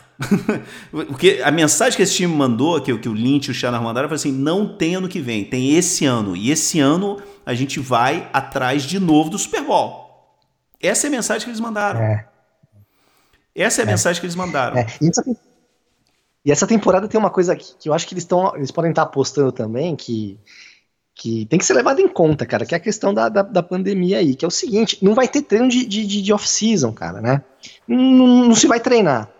porque 0.92 1.40
a 1.44 1.50
mensagem 1.50 1.96
que 1.96 2.02
esse 2.02 2.14
time 2.14 2.32
mandou, 2.32 2.80
que, 2.80 2.96
que 2.96 3.08
o 3.08 3.12
Lynch 3.12 3.48
e 3.48 3.50
o 3.50 3.54
Shannon 3.54 3.82
mandaram, 3.82 4.08
foi 4.08 4.14
assim: 4.14 4.30
não 4.30 4.76
tem 4.76 4.94
ano 4.94 5.08
que 5.08 5.20
vem, 5.20 5.44
tem 5.44 5.74
esse 5.76 6.06
ano. 6.06 6.36
E 6.36 6.52
esse 6.52 6.78
ano 6.78 7.20
a 7.44 7.52
gente 7.52 7.80
vai 7.80 8.28
atrás 8.32 8.84
de 8.84 9.00
novo 9.00 9.28
do 9.28 9.36
Super 9.36 9.62
Bowl. 9.62 10.04
Essa 10.80 11.06
é 11.06 11.08
a 11.08 11.10
mensagem 11.10 11.42
que 11.42 11.50
eles 11.50 11.60
mandaram. 11.60 12.00
É. 12.00 12.28
Essa 13.54 13.82
é 13.82 13.84
a 13.84 13.88
é. 13.88 13.90
mensagem 13.90 14.20
que 14.20 14.26
eles 14.26 14.36
mandaram. 14.36 14.78
É. 14.78 14.86
E, 15.00 15.08
essa, 15.08 15.24
e, 16.44 16.52
essa, 16.52 16.66
temporada 16.66 17.08
tem 17.08 17.18
uma 17.18 17.30
coisa 17.30 17.54
que, 17.54 17.74
que 17.76 17.88
eu 17.88 17.94
acho 17.94 18.06
que 18.06 18.14
eles, 18.14 18.24
estão 18.24 18.54
eles 18.56 18.70
podem 18.70 18.90
estar 18.90 19.02
apostando 19.02 19.52
também, 19.52 19.94
que, 19.94 20.38
que 21.14 21.46
tem 21.46 21.58
que 21.58 21.64
ser 21.64 21.74
levado 21.74 22.00
em 22.00 22.08
conta, 22.08 22.44
cara, 22.44 22.66
que 22.66 22.74
é 22.74 22.78
a 22.78 22.80
questão 22.80 23.14
da, 23.14 23.28
da, 23.28 23.42
da 23.42 23.62
pandemia 23.62 24.18
aí, 24.18 24.34
que 24.34 24.44
é 24.44 24.48
o 24.48 24.50
seguinte, 24.50 24.98
não 25.00 25.14
vai 25.14 25.28
ter 25.28 25.42
treino 25.42 25.68
de, 25.68 25.86
de, 25.86 26.22
de 26.22 26.32
off-season, 26.32 26.92
cara, 26.92 27.20
né? 27.20 27.42
Não, 27.86 28.46
não 28.48 28.54
se 28.54 28.66
vai 28.66 28.80
treinar 28.80 29.30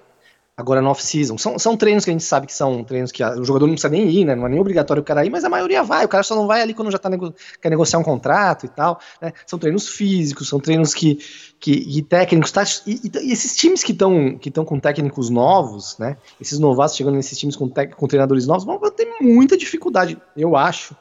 agora 0.56 0.80
no 0.80 0.90
off-season. 0.90 1.36
São, 1.36 1.58
são 1.58 1.76
treinos 1.76 2.04
que 2.04 2.10
a 2.10 2.12
gente 2.12 2.24
sabe 2.24 2.46
que 2.46 2.54
são 2.54 2.84
treinos 2.84 3.10
que 3.10 3.22
a, 3.22 3.32
o 3.32 3.44
jogador 3.44 3.66
não 3.66 3.74
precisa 3.74 3.90
nem 3.90 4.08
ir, 4.08 4.24
né? 4.24 4.34
Não 4.34 4.46
é 4.46 4.48
nem 4.48 4.60
obrigatório 4.60 5.00
o 5.02 5.04
cara 5.04 5.24
ir, 5.24 5.30
mas 5.30 5.44
a 5.44 5.48
maioria 5.48 5.82
vai. 5.82 6.04
O 6.04 6.08
cara 6.08 6.22
só 6.22 6.34
não 6.36 6.46
vai 6.46 6.62
ali 6.62 6.72
quando 6.72 6.90
já 6.90 6.98
tá 6.98 7.08
nego, 7.08 7.34
quer 7.60 7.70
negociar 7.70 7.98
um 7.98 8.04
contrato 8.04 8.64
e 8.66 8.68
tal. 8.68 9.00
Né? 9.20 9.32
São 9.46 9.58
treinos 9.58 9.88
físicos, 9.88 10.48
são 10.48 10.60
treinos 10.60 10.94
que, 10.94 11.18
que 11.58 12.02
técnicos. 12.02 12.52
Tá, 12.52 12.62
e, 12.86 13.00
e, 13.04 13.32
esses 13.32 13.56
times 13.56 13.82
que 13.82 13.92
estão 13.92 14.38
que 14.38 14.50
com 14.50 14.78
técnicos 14.78 15.28
novos, 15.28 15.98
né? 15.98 16.16
Esses 16.40 16.58
novatos 16.58 16.96
chegando 16.96 17.16
nesses 17.16 17.36
times 17.36 17.56
com, 17.56 17.68
com 17.68 18.06
treinadores 18.06 18.46
novos, 18.46 18.64
vão 18.64 18.78
ter 18.90 19.08
muita 19.20 19.56
dificuldade, 19.56 20.16
eu 20.36 20.56
acho, 20.56 20.94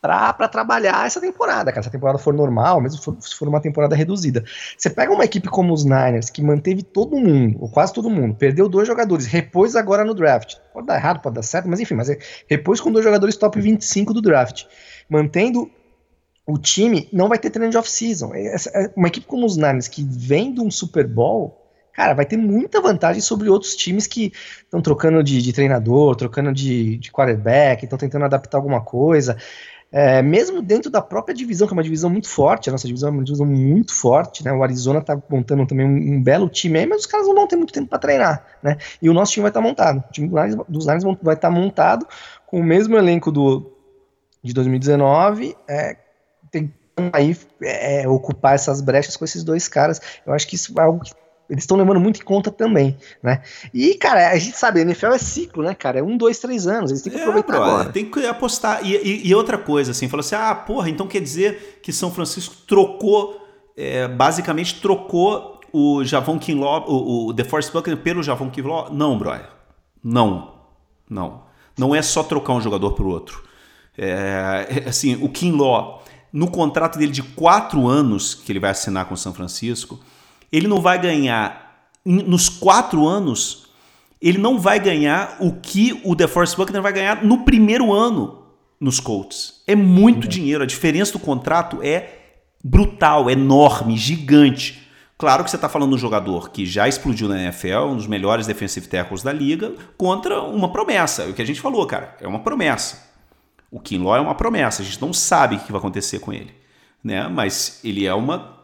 para 0.00 0.48
trabalhar 0.48 1.06
essa 1.06 1.20
temporada, 1.20 1.70
cara. 1.70 1.82
Se 1.82 1.88
a 1.88 1.92
temporada 1.92 2.18
for 2.18 2.32
normal, 2.32 2.80
mesmo 2.80 2.98
se 3.20 3.36
for 3.36 3.48
uma 3.48 3.60
temporada 3.60 3.94
reduzida. 3.94 4.42
Você 4.76 4.88
pega 4.88 5.12
uma 5.12 5.24
equipe 5.24 5.48
como 5.48 5.74
os 5.74 5.84
Niners, 5.84 6.30
que 6.30 6.42
manteve 6.42 6.82
todo 6.82 7.16
mundo, 7.16 7.58
ou 7.60 7.70
quase 7.70 7.92
todo 7.92 8.08
mundo, 8.08 8.34
perdeu 8.34 8.68
dois 8.68 8.88
jogadores, 8.88 9.26
repôs 9.26 9.76
agora 9.76 10.04
no 10.04 10.14
draft. 10.14 10.56
Pode 10.72 10.86
dar 10.86 10.96
errado, 10.96 11.20
pode 11.20 11.34
dar 11.34 11.42
certo, 11.42 11.68
mas 11.68 11.80
enfim, 11.80 11.94
mas 11.94 12.08
é, 12.08 12.18
repôs 12.48 12.80
com 12.80 12.90
dois 12.90 13.04
jogadores 13.04 13.36
top 13.36 13.60
25 13.60 14.14
do 14.14 14.22
draft. 14.22 14.64
Mantendo 15.08 15.70
o 16.46 16.58
time 16.58 17.08
não 17.12 17.28
vai 17.28 17.38
ter 17.38 17.50
treino 17.50 17.70
de 17.70 17.76
off-season. 17.76 18.32
É, 18.34 18.56
é, 18.74 18.92
uma 18.96 19.08
equipe 19.08 19.26
como 19.26 19.44
os 19.44 19.56
Niners, 19.56 19.86
que 19.86 20.02
vem 20.02 20.54
de 20.54 20.60
um 20.60 20.70
Super 20.70 21.06
Bowl, 21.06 21.60
cara, 21.92 22.14
vai 22.14 22.24
ter 22.24 22.38
muita 22.38 22.80
vantagem 22.80 23.20
sobre 23.20 23.50
outros 23.50 23.76
times 23.76 24.06
que 24.06 24.32
estão 24.62 24.80
trocando 24.80 25.22
de, 25.22 25.42
de, 25.42 25.52
treinador, 25.52 26.16
trocando 26.16 26.52
de, 26.52 26.96
de 26.96 27.12
quarterback, 27.12 27.84
estão 27.84 27.98
tentando 27.98 28.24
adaptar 28.24 28.56
alguma 28.56 28.80
coisa. 28.80 29.36
É, 29.92 30.22
mesmo 30.22 30.62
dentro 30.62 30.88
da 30.88 31.02
própria 31.02 31.34
divisão, 31.34 31.66
que 31.66 31.72
é 31.72 31.76
uma 31.76 31.82
divisão 31.82 32.08
muito 32.08 32.28
forte, 32.28 32.68
a 32.68 32.72
nossa 32.72 32.86
divisão 32.86 33.08
é 33.08 33.12
uma 33.12 33.24
divisão 33.24 33.44
muito 33.44 33.92
forte, 33.92 34.44
né? 34.44 34.52
O 34.52 34.62
Arizona 34.62 35.02
tá 35.02 35.20
montando 35.28 35.66
também 35.66 35.84
um, 35.84 36.14
um 36.14 36.22
belo 36.22 36.48
time 36.48 36.78
aí, 36.78 36.86
mas 36.86 37.00
os 37.00 37.06
caras 37.06 37.26
não 37.26 37.34
vão 37.34 37.48
ter 37.48 37.56
muito 37.56 37.72
tempo 37.72 37.88
para 37.88 37.98
treinar, 37.98 38.46
né? 38.62 38.76
E 39.02 39.10
o 39.10 39.12
nosso 39.12 39.32
time 39.32 39.42
vai 39.42 39.50
estar 39.50 39.60
tá 39.60 39.66
montado. 39.66 39.98
O 39.98 40.12
time 40.12 40.28
dos 40.68 40.86
Lions 40.86 41.02
vai 41.02 41.34
estar 41.34 41.48
tá 41.48 41.50
montado 41.50 42.06
com 42.46 42.60
o 42.60 42.64
mesmo 42.64 42.96
elenco 42.96 43.32
do, 43.32 43.72
de 44.42 44.52
2019, 44.52 45.56
é, 45.68 45.96
tentando 46.52 47.10
aí 47.12 47.36
é, 47.62 48.08
ocupar 48.08 48.54
essas 48.54 48.80
brechas 48.80 49.16
com 49.16 49.24
esses 49.24 49.42
dois 49.42 49.66
caras. 49.66 50.00
Eu 50.24 50.32
acho 50.32 50.46
que 50.46 50.54
isso 50.54 50.72
é 50.78 50.82
algo 50.82 51.00
que 51.00 51.12
eles 51.50 51.64
estão 51.64 51.76
levando 51.76 51.98
muito 51.98 52.20
em 52.20 52.24
conta 52.24 52.50
também, 52.50 52.96
né? 53.20 53.42
E, 53.74 53.94
cara, 53.94 54.30
a 54.30 54.38
gente 54.38 54.56
sabe, 54.56 54.78
a 54.78 54.82
NFL 54.82 55.08
é 55.08 55.18
ciclo, 55.18 55.64
né, 55.64 55.74
cara? 55.74 55.98
É 55.98 56.02
um, 56.02 56.16
dois, 56.16 56.38
três 56.38 56.66
anos, 56.68 56.92
eles 56.92 57.02
têm 57.02 57.12
que 57.12 57.18
é, 57.18 57.22
aproveitar 57.22 57.54
bro, 57.54 57.62
agora. 57.62 57.90
Tem 57.90 58.08
que 58.08 58.24
apostar. 58.24 58.86
E, 58.86 58.96
e, 58.96 59.28
e, 59.28 59.34
outra 59.34 59.58
coisa, 59.58 59.90
assim, 59.90 60.08
falou 60.08 60.20
assim, 60.20 60.36
ah, 60.36 60.54
porra, 60.54 60.88
então 60.88 61.08
quer 61.08 61.20
dizer 61.20 61.80
que 61.82 61.92
São 61.92 62.12
Francisco 62.12 62.54
trocou, 62.68 63.44
é, 63.76 64.06
basicamente 64.06 64.80
trocou 64.80 65.60
o 65.72 66.04
Javon 66.04 66.38
Kinlaw, 66.38 66.88
o, 66.88 67.26
o 67.28 67.34
The 67.34 67.44
Force 67.44 67.70
Buckner 67.70 67.98
pelo 67.98 68.22
Javon 68.22 68.48
Kinlaw? 68.48 68.92
Não, 68.92 69.18
brother. 69.18 69.48
Não. 70.02 70.54
Não. 71.08 71.42
Não 71.76 71.94
é 71.94 72.00
só 72.00 72.22
trocar 72.22 72.52
um 72.52 72.60
jogador 72.60 72.92
por 72.92 73.06
outro. 73.06 73.42
É, 73.98 74.84
assim, 74.86 75.18
o 75.20 75.28
Kinlaw, 75.28 76.02
no 76.32 76.48
contrato 76.48 76.96
dele 76.96 77.10
de 77.10 77.22
quatro 77.22 77.88
anos 77.88 78.34
que 78.34 78.52
ele 78.52 78.60
vai 78.60 78.70
assinar 78.70 79.06
com 79.06 79.14
o 79.14 79.16
São 79.16 79.34
Francisco, 79.34 79.98
ele 80.52 80.68
não 80.68 80.80
vai 80.80 80.98
ganhar 80.98 81.90
nos 82.04 82.48
quatro 82.48 83.06
anos, 83.06 83.66
ele 84.20 84.38
não 84.38 84.58
vai 84.58 84.78
ganhar 84.78 85.36
o 85.40 85.52
que 85.52 86.00
o 86.04 86.14
DeForest 86.14 86.56
Buckner 86.56 86.82
vai 86.82 86.92
ganhar 86.92 87.24
no 87.24 87.44
primeiro 87.44 87.92
ano 87.92 88.40
nos 88.80 88.98
Colts. 88.98 89.62
É 89.66 89.74
muito 89.74 90.24
uhum. 90.24 90.30
dinheiro. 90.30 90.62
A 90.62 90.66
diferença 90.66 91.12
do 91.12 91.18
contrato 91.18 91.80
é 91.82 92.18
brutal, 92.62 93.30
enorme, 93.30 93.96
gigante. 93.96 94.86
Claro 95.16 95.44
que 95.44 95.50
você 95.50 95.56
está 95.56 95.68
falando 95.68 95.90
de 95.90 95.96
um 95.96 95.98
jogador 95.98 96.50
que 96.50 96.64
já 96.64 96.88
explodiu 96.88 97.28
na 97.28 97.38
NFL, 97.38 97.88
um 97.90 97.96
dos 97.96 98.06
melhores 98.06 98.46
defensive 98.46 98.88
tackles 98.88 99.22
da 99.22 99.32
liga, 99.32 99.74
contra 99.96 100.42
uma 100.42 100.72
promessa. 100.72 101.24
É 101.24 101.28
o 101.28 101.34
que 101.34 101.42
a 101.42 101.46
gente 101.46 101.60
falou, 101.60 101.86
cara, 101.86 102.16
é 102.20 102.26
uma 102.26 102.38
promessa. 102.38 103.10
O 103.70 103.78
Kinlaw 103.78 104.16
é 104.16 104.20
uma 104.20 104.34
promessa, 104.34 104.82
a 104.82 104.84
gente 104.84 105.00
não 105.00 105.12
sabe 105.12 105.56
o 105.56 105.60
que 105.60 105.70
vai 105.70 105.78
acontecer 105.78 106.18
com 106.18 106.32
ele. 106.32 106.52
Né? 107.04 107.28
Mas 107.28 107.80
ele 107.84 108.06
é 108.06 108.14
uma 108.14 108.59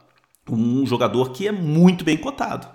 um 0.50 0.86
jogador 0.86 1.32
que 1.32 1.46
é 1.46 1.52
muito 1.52 2.04
bem 2.04 2.16
cotado. 2.16 2.66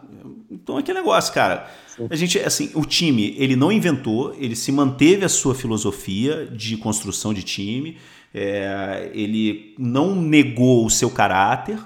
Então 0.50 0.78
aquele 0.78 1.00
negócio, 1.00 1.34
cara. 1.34 1.70
A 2.10 2.16
gente, 2.16 2.40
assim, 2.40 2.72
o 2.74 2.86
time, 2.86 3.36
ele 3.38 3.56
não 3.56 3.72
inventou, 3.72 4.36
ele 4.38 4.56
se 4.56 4.72
manteve 4.72 5.24
a 5.24 5.30
sua 5.30 5.54
filosofia 5.54 6.46
de 6.46 6.78
construção 6.78 7.34
de 7.34 7.44
time, 7.44 7.98
é, 8.34 9.12
ele 9.14 9.76
não 9.78 10.16
negou 10.16 10.86
o 10.86 10.90
seu 10.90 11.10
caráter. 11.10 11.78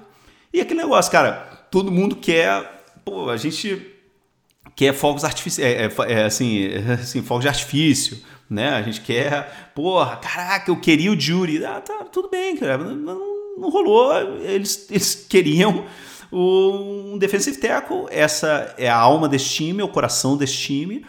E 0.53 0.61
aquele 0.61 0.81
negócio, 0.81 1.11
cara, 1.11 1.33
todo 1.71 1.91
mundo 1.91 2.15
quer. 2.15 2.83
Pô, 3.03 3.29
a 3.29 3.37
gente 3.37 3.93
quer 4.75 4.93
fogos 4.93 5.23
artificiais, 5.23 5.75
é, 5.75 5.85
é, 5.85 6.13
é, 6.13 6.25
assim, 6.25 6.67
assim, 6.93 7.21
fogos 7.21 7.43
de 7.43 7.49
artifício, 7.49 8.19
né? 8.49 8.69
A 8.69 8.81
gente 8.81 9.01
quer, 9.01 9.71
porra, 9.75 10.17
caraca, 10.17 10.71
eu 10.71 10.79
queria 10.79 11.11
o 11.11 11.19
Jury. 11.19 11.65
Ah, 11.65 11.81
tá, 11.81 12.03
tudo 12.05 12.29
bem, 12.29 12.55
cara. 12.55 12.77
Não, 12.77 13.34
não 13.57 13.69
rolou. 13.69 14.13
Eles, 14.41 14.87
eles 14.89 15.25
queriam 15.27 15.85
um 16.31 17.17
defensive 17.17 17.57
tackle. 17.57 18.05
Essa 18.09 18.73
é 18.77 18.89
a 18.89 18.97
alma 18.97 19.27
desse 19.27 19.49
time, 19.49 19.81
é 19.81 19.85
o 19.85 19.89
coração 19.89 20.37
desse 20.37 20.57
time. 20.57 21.05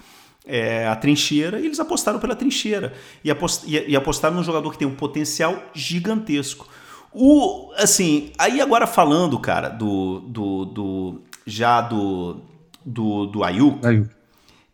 É 0.48 0.86
a 0.86 0.94
trincheira, 0.94 1.58
e 1.58 1.66
eles 1.66 1.80
apostaram 1.80 2.20
pela 2.20 2.36
trincheira. 2.36 2.94
E, 3.24 3.30
apost, 3.32 3.64
e, 3.66 3.90
e 3.90 3.96
apostaram 3.96 4.36
num 4.36 4.44
jogador 4.44 4.70
que 4.70 4.78
tem 4.78 4.86
um 4.86 4.94
potencial 4.94 5.60
gigantesco. 5.74 6.68
O, 7.12 7.72
assim, 7.76 8.30
aí 8.38 8.60
agora 8.60 8.86
falando, 8.86 9.36
cara, 9.40 9.68
do, 9.68 10.20
do, 10.20 10.64
do 10.66 11.22
já 11.44 11.80
do, 11.80 12.42
do, 12.84 13.26
do 13.26 13.42
Ayuk, 13.42 13.84
Ayuk. 13.84 14.08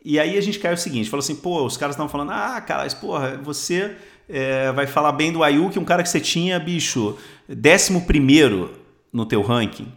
E 0.04 0.18
aí 0.18 0.36
a 0.36 0.40
gente 0.40 0.58
caiu 0.58 0.74
o 0.74 0.78
seguinte, 0.78 1.08
falou 1.08 1.22
assim, 1.22 1.36
pô, 1.36 1.64
os 1.64 1.76
caras 1.76 1.94
estavam 1.94 2.10
falando, 2.10 2.32
ah, 2.32 2.60
cara, 2.60 2.88
porra, 2.96 3.38
você 3.42 3.96
é, 4.28 4.72
vai 4.72 4.86
falar 4.86 5.12
bem 5.12 5.32
do 5.32 5.42
Ayuk, 5.42 5.78
um 5.78 5.84
cara 5.84 6.02
que 6.02 6.08
você 6.08 6.20
tinha, 6.20 6.58
bicho, 6.58 7.16
décimo 7.48 8.02
primeiro 8.02 8.72
no 9.12 9.26
teu 9.26 9.42
ranking. 9.42 9.92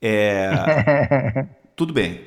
É, 0.00 1.46
tudo 1.76 1.92
bem. 1.92 2.22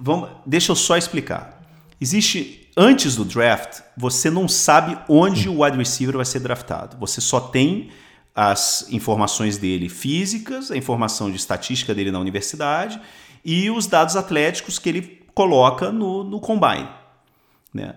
Vamos, 0.00 0.30
deixa 0.46 0.72
eu 0.72 0.76
só 0.76 0.96
explicar. 0.96 1.60
Existe 2.00 2.70
antes 2.76 3.16
do 3.16 3.24
draft, 3.24 3.80
você 3.96 4.30
não 4.30 4.48
sabe 4.48 4.98
onde 5.08 5.48
o 5.48 5.62
wide 5.62 5.76
receiver 5.76 6.16
vai 6.16 6.24
ser 6.24 6.40
draftado. 6.40 6.96
Você 6.98 7.20
só 7.20 7.40
tem 7.40 7.90
as 8.34 8.86
informações 8.90 9.58
dele 9.58 9.88
físicas, 9.88 10.70
a 10.70 10.76
informação 10.76 11.30
de 11.30 11.36
estatística 11.36 11.94
dele 11.94 12.10
na 12.10 12.18
universidade 12.18 13.00
e 13.44 13.70
os 13.70 13.86
dados 13.86 14.16
atléticos 14.16 14.78
que 14.78 14.88
ele 14.88 15.20
coloca 15.34 15.92
no, 15.92 16.24
no 16.24 16.40
combine. 16.40 16.88
Né? 17.72 17.94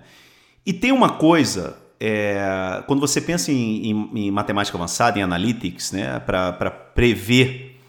E 0.66 0.74
tem 0.74 0.92
uma 0.92 1.12
coisa 1.12 1.78
é, 2.00 2.84
quando 2.88 3.00
você 3.00 3.22
pensa 3.22 3.52
em, 3.52 3.92
em, 3.92 4.10
em, 4.16 4.32
matemática 4.32 4.78
avançada, 4.78 5.20
em 5.20 5.22
analytics, 5.22 5.92
né, 5.92 6.20
para 6.20 6.72
prever 6.72 7.80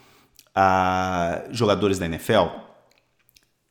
a, 0.53 1.43
jogadores 1.51 1.99
da 1.99 2.05
NFL, 2.05 2.47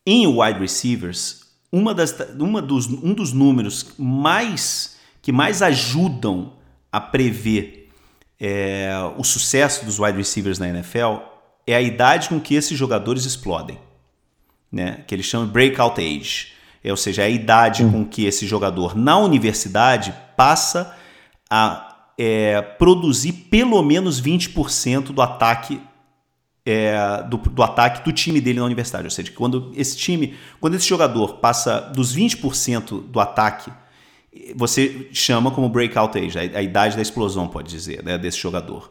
em 0.07 0.27
wide 0.27 0.59
receivers, 0.59 1.45
uma 1.73 1.95
das, 1.95 2.15
uma 2.39 2.61
dos, 2.61 2.87
um 2.87 3.15
dos 3.15 3.33
números 3.33 3.95
mais 3.99 4.97
que 5.23 5.33
mais 5.33 5.63
ajudam 5.63 6.53
a 6.93 7.01
prever 7.01 7.91
é, 8.39 8.91
o 9.17 9.25
sucesso 9.25 9.85
dos 9.87 9.99
wide 9.99 10.19
receivers 10.19 10.59
na 10.59 10.69
NFL 10.69 11.23
é 11.67 11.75
a 11.75 11.81
idade 11.81 12.29
com 12.29 12.39
que 12.39 12.55
esses 12.55 12.79
jogadores 12.79 13.25
explodem, 13.25 13.79
né, 14.71 15.03
que 15.07 15.15
eles 15.15 15.25
chamam 15.25 15.47
de 15.47 15.53
breakout 15.53 16.01
age. 16.01 16.53
É, 16.85 16.91
ou 16.91 16.97
seja, 16.99 17.23
é 17.23 17.27
a 17.27 17.31
idade 17.31 17.83
hum. 17.83 17.91
com 17.91 18.05
que 18.05 18.27
esse 18.27 18.47
jogador 18.47 18.95
na 18.95 19.17
universidade 19.17 20.15
passa 20.37 20.95
a 21.51 22.09
é, 22.19 22.61
produzir 22.63 23.33
pelo 23.33 23.83
menos 23.83 24.21
20% 24.21 25.07
do 25.07 25.23
ataque 25.23 25.81
é, 26.67 27.23
do, 27.29 27.37
do, 27.37 27.63
ataque 27.63 28.03
do 28.05 28.13
time 28.13 28.41
dele 28.41 28.59
na 28.59 28.65
universidade. 28.65 29.05
Ou 29.05 29.11
seja, 29.11 29.31
quando 29.33 29.71
esse 29.77 29.97
time, 29.97 30.35
quando 30.61 30.75
esse 30.75 30.89
jogador 30.89 31.35
passa 31.35 31.81
dos 31.81 32.17
20% 32.17 33.03
do 33.03 33.21
ataque, 33.21 33.71
você 34.57 35.09
chama 35.13 35.51
como 35.51 35.69
breakout 35.69 36.19
age, 36.19 36.39
a, 36.39 36.59
a 36.59 36.63
idade 36.63 36.97
da 36.97 37.03
explosão, 37.03 37.47
pode 37.49 37.71
dizer, 37.71 38.03
né, 38.03 38.17
desse 38.17 38.39
jogador. 38.39 38.91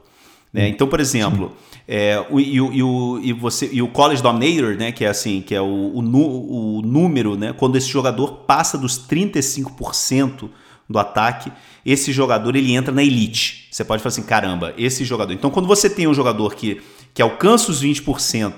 Né? 0.53 0.65
Hum. 0.65 0.67
Então, 0.67 0.87
por 0.87 0.99
exemplo, 0.99 1.55
é, 1.87 2.23
o, 2.29 2.39
e, 2.39 2.61
o, 2.61 3.19
e, 3.19 3.33
você, 3.33 3.69
e 3.71 3.81
o 3.81 3.87
College 3.87 4.21
Dominator, 4.21 4.75
né, 4.75 4.91
que 4.91 5.03
é 5.03 5.09
assim, 5.09 5.41
que 5.41 5.55
é 5.55 5.61
o, 5.61 5.65
o, 5.65 6.77
o 6.77 6.81
número, 6.83 7.35
né, 7.35 7.53
quando 7.53 7.75
esse 7.75 7.89
jogador 7.89 8.43
passa 8.45 8.77
dos 8.77 8.99
35% 8.99 10.49
do 10.89 10.99
ataque, 10.99 11.51
esse 11.85 12.11
jogador 12.11 12.55
ele 12.55 12.73
entra 12.73 12.93
na 12.93 13.03
elite. 13.03 13.67
Você 13.71 13.83
pode 13.83 14.01
falar 14.01 14.11
assim, 14.11 14.23
caramba, 14.23 14.73
esse 14.77 15.03
jogador. 15.03 15.33
Então, 15.33 15.49
quando 15.49 15.67
você 15.67 15.89
tem 15.89 16.07
um 16.07 16.13
jogador 16.13 16.55
que, 16.55 16.81
que 17.13 17.21
alcança 17.21 17.71
os 17.71 17.83
20% 17.83 18.53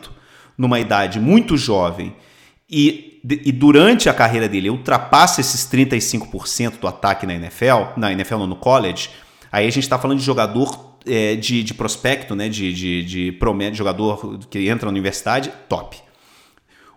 numa 0.57 0.79
idade 0.79 1.19
muito 1.19 1.57
jovem 1.57 2.15
e, 2.69 3.21
e 3.23 3.51
durante 3.51 4.09
a 4.09 4.13
carreira 4.13 4.47
dele 4.47 4.69
ultrapassa 4.69 5.41
esses 5.41 5.69
35% 5.69 6.79
do 6.79 6.87
ataque 6.87 7.25
na 7.25 7.35
NFL, 7.35 7.97
na 7.97 8.11
NFL 8.11 8.37
não, 8.37 8.47
no 8.47 8.55
college, 8.55 9.09
aí 9.51 9.67
a 9.67 9.71
gente 9.71 9.83
está 9.83 9.99
falando 9.99 10.19
de 10.19 10.25
jogador 10.25 10.95
é, 11.05 11.35
de, 11.35 11.63
de, 11.63 11.73
prospecto, 11.73 12.35
né, 12.35 12.49
de, 12.49 12.73
de, 12.73 13.03
de 13.03 13.31
promédio, 13.33 13.77
jogador 13.77 14.39
que 14.49 14.67
entra 14.67 14.85
na 14.85 14.91
universidade, 14.91 15.51
top. 15.69 15.97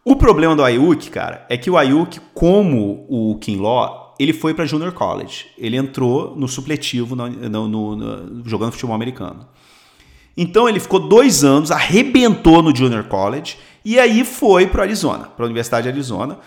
O 0.05 0.17
problema 0.17 0.57
do 0.57 0.65
Ayuk, 0.65 1.11
cara, 1.11 1.45
é 1.51 1.57
que 1.57 1.71
o 1.71 1.77
Ayuk, 1.77 2.19
como 2.33 3.05
o 3.09 3.37
Kinlaw, 3.39 4.08
ele 4.19 4.33
foi 4.33 4.53
para 4.53 4.67
Junior 4.67 4.93
College. 4.93 5.47
Ele 5.57 5.77
entrou 5.77 6.35
no 6.37 6.49
supletivo 6.49 7.15
no, 7.15 7.29
no, 7.29 7.97
no, 7.97 8.49
jogando 8.49 8.73
futebol 8.73 8.95
americano. 8.95 9.47
Então 10.37 10.69
ele 10.69 10.81
ficou 10.81 11.01
dois 11.01 11.45
anos, 11.45 11.71
arrebentou 11.71 12.63
no 12.63 12.75
Junior 12.75 13.05
College 13.05 13.57
e 13.85 13.99
aí 13.99 14.25
foi 14.25 14.67
para 14.67 14.83
Arizona, 14.83 15.25
para 15.25 15.45
a 15.45 15.47
Universidade 15.47 15.85
de 15.85 15.89
Arizona, 15.89 16.39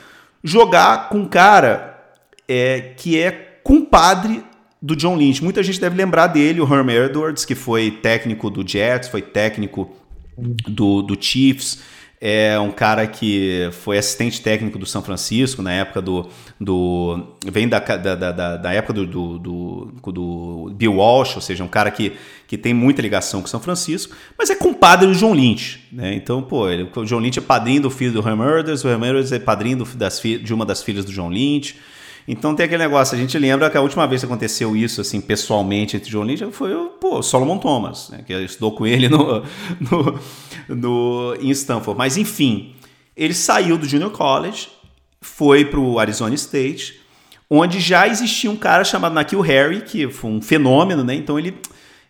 jogar 0.44 1.10
com 1.10 1.20
um 1.20 1.26
cara 1.26 2.00
é, 2.48 2.94
que 2.98 3.20
é 3.20 3.32
compadre 3.64 4.44
do 4.82 4.96
John 4.96 5.16
Lynch. 5.16 5.44
Muita 5.44 5.62
gente 5.62 5.80
deve 5.80 5.96
lembrar 5.96 6.28
dele, 6.28 6.62
o 6.62 6.64
Herm 6.64 6.90
Edwards, 6.90 7.46
que 7.46 7.56
foi 7.56 7.92
técnico 7.92 8.50
do 8.50 8.68
Jets, 8.68 9.10
foi 9.10 9.22
técnico 9.22 9.92
do, 10.38 11.02
do 11.02 11.22
Chiefs. 11.22 11.82
É 12.24 12.60
um 12.60 12.70
cara 12.70 13.08
que 13.08 13.68
foi 13.72 13.98
assistente 13.98 14.42
técnico 14.42 14.78
do 14.78 14.86
São 14.86 15.02
Francisco 15.02 15.64
na 15.64 15.74
época 15.74 16.00
do. 16.00 16.30
do 16.60 17.20
vem 17.44 17.68
da, 17.68 17.80
da, 17.80 18.16
da, 18.16 18.58
da 18.58 18.74
época 18.74 18.94
do, 18.94 19.08
do, 19.08 19.40
do, 19.40 20.12
do, 20.12 20.72
Bill 20.76 20.98
Walsh, 20.98 21.36
ou 21.36 21.42
seja, 21.42 21.64
um 21.64 21.68
cara 21.68 21.90
que, 21.90 22.14
que 22.48 22.60
tem 22.60 22.76
muita 22.76 23.02
ligação 23.02 23.42
com 23.42 23.48
São 23.48 23.60
Francisco, 23.60 24.16
mas 24.38 24.52
é 24.52 24.56
compadre 24.56 25.08
do 25.08 25.16
John 25.16 25.34
Lynch. 25.34 25.84
Né? 25.92 26.14
Então, 26.14 26.44
pô, 26.44 26.70
ele, 26.70 26.88
o 26.96 27.06
John 27.06 27.18
Lynch 27.18 27.40
é 27.40 27.42
padrinho 27.42 27.82
do 27.82 27.90
filho 27.90 28.14
do 28.14 28.28
Ham 28.28 28.36
Murders, 28.36 28.86
o 28.86 28.88
Ham 28.88 29.00
Murders 29.00 29.32
é 29.32 29.40
padrinho 29.40 29.78
do, 29.78 29.86
das, 29.86 30.22
de 30.22 30.54
uma 30.54 30.64
das 30.64 30.84
filhas 30.84 31.04
do 31.04 31.12
John 31.12 31.30
Lynch. 31.30 31.76
Então 32.28 32.56
tem 32.56 32.68
aquele 32.68 32.84
negócio, 32.84 33.18
a 33.18 33.20
gente 33.20 33.38
lembra 33.40 33.68
que 33.70 33.78
a 33.78 33.82
última 33.82 34.06
vez 34.06 34.22
que 34.22 34.26
aconteceu 34.26 34.76
isso, 34.76 35.02
assim, 35.02 35.20
pessoalmente 35.20 35.98
entre 35.98 36.12
John 36.12 36.24
Lynch 36.24 36.52
foi 36.52 36.74
o 36.74 36.90
pô, 36.90 37.22
Solomon 37.24 37.58
Thomas, 37.58 38.10
né, 38.10 38.24
que 38.26 38.32
estudou 38.34 38.74
com 38.74 38.86
ele 38.86 39.10
no, 39.10 39.44
no, 39.82 40.20
no, 40.68 41.36
em 41.40 41.50
Stanford. 41.52 41.98
Mas 41.98 42.18
enfim, 42.18 42.76
ele 43.16 43.34
saiu 43.34 43.78
do 43.78 43.88
Junior 43.88 44.12
College, 44.12 44.70
foi 45.20 45.66
para 45.66 45.80
o 45.80 46.00
Arizona 46.00 46.34
State, 46.36 47.00
onde 47.50 47.80
já 47.80 48.08
existia 48.08 48.50
um 48.50 48.56
cara 48.56 48.84
chamado 48.84 49.14
Nakil 49.14 49.42
Harry, 49.42 49.82
que 49.82 50.10
foi 50.10 50.32
um 50.32 50.42
fenômeno, 50.42 51.04
né? 51.04 51.16
Então 51.16 51.38
ele, 51.38 51.58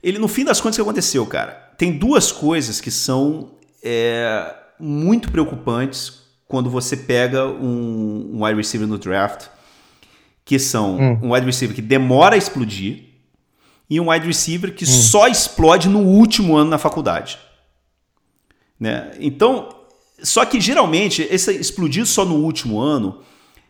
ele 0.01 0.19
no 0.19 0.27
fim 0.27 0.45
das 0.45 0.61
contas, 0.61 0.77
o 0.77 0.77
que 0.77 0.81
aconteceu, 0.89 1.25
cara? 1.25 1.51
Tem 1.77 1.91
duas 1.91 2.31
coisas 2.31 2.79
que 2.79 2.91
são 2.91 3.51
é, 3.83 4.53
muito 4.79 5.31
preocupantes 5.31 6.21
quando 6.47 6.69
você 6.69 6.95
pega 6.95 7.47
um, 7.47 8.31
um 8.33 8.43
wide 8.43 8.57
receiver 8.57 8.87
no 8.87 8.97
draft 8.97 9.47
que 10.43 10.59
são 10.59 10.97
hum. 10.97 11.19
um 11.23 11.33
wide 11.33 11.45
receiver 11.45 11.75
que 11.75 11.81
demora 11.81 12.35
a 12.35 12.37
explodir 12.37 13.05
e 13.89 13.99
um 13.99 14.09
wide 14.09 14.25
receiver 14.25 14.73
que 14.73 14.83
hum. 14.83 14.87
só 14.87 15.27
explode 15.27 15.87
no 15.87 15.99
último 15.99 16.55
ano 16.55 16.69
na 16.69 16.77
faculdade. 16.77 17.39
Né? 18.81 19.11
Então, 19.19 19.69
só 20.23 20.43
que 20.43 20.59
geralmente, 20.59 21.27
esse 21.29 21.53
explodir 21.53 22.03
só 22.07 22.25
no 22.25 22.37
último 22.37 22.79
ano, 22.79 23.19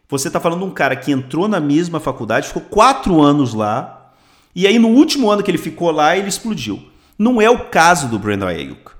você 0.07 0.29
está 0.29 0.39
falando 0.39 0.59
de 0.59 0.65
um 0.65 0.71
cara 0.71 0.95
que 0.95 1.11
entrou 1.11 1.49
na 1.49 1.59
mesma 1.59 1.99
faculdade, 1.99 2.47
ficou 2.47 2.61
quatro 2.61 3.21
anos 3.21 3.53
lá, 3.53 4.13
e 4.55 4.65
aí 4.65 4.79
no 4.79 4.87
último 4.87 5.29
ano 5.29 5.43
que 5.43 5.51
ele 5.51 5.57
ficou 5.57 5.91
lá, 5.91 6.17
ele 6.17 6.29
explodiu. 6.29 6.81
Não 7.19 7.41
é 7.41 7.49
o 7.49 7.65
caso 7.65 8.07
do 8.07 8.17
Brandon 8.17 8.47
Ayuk. 8.47 8.91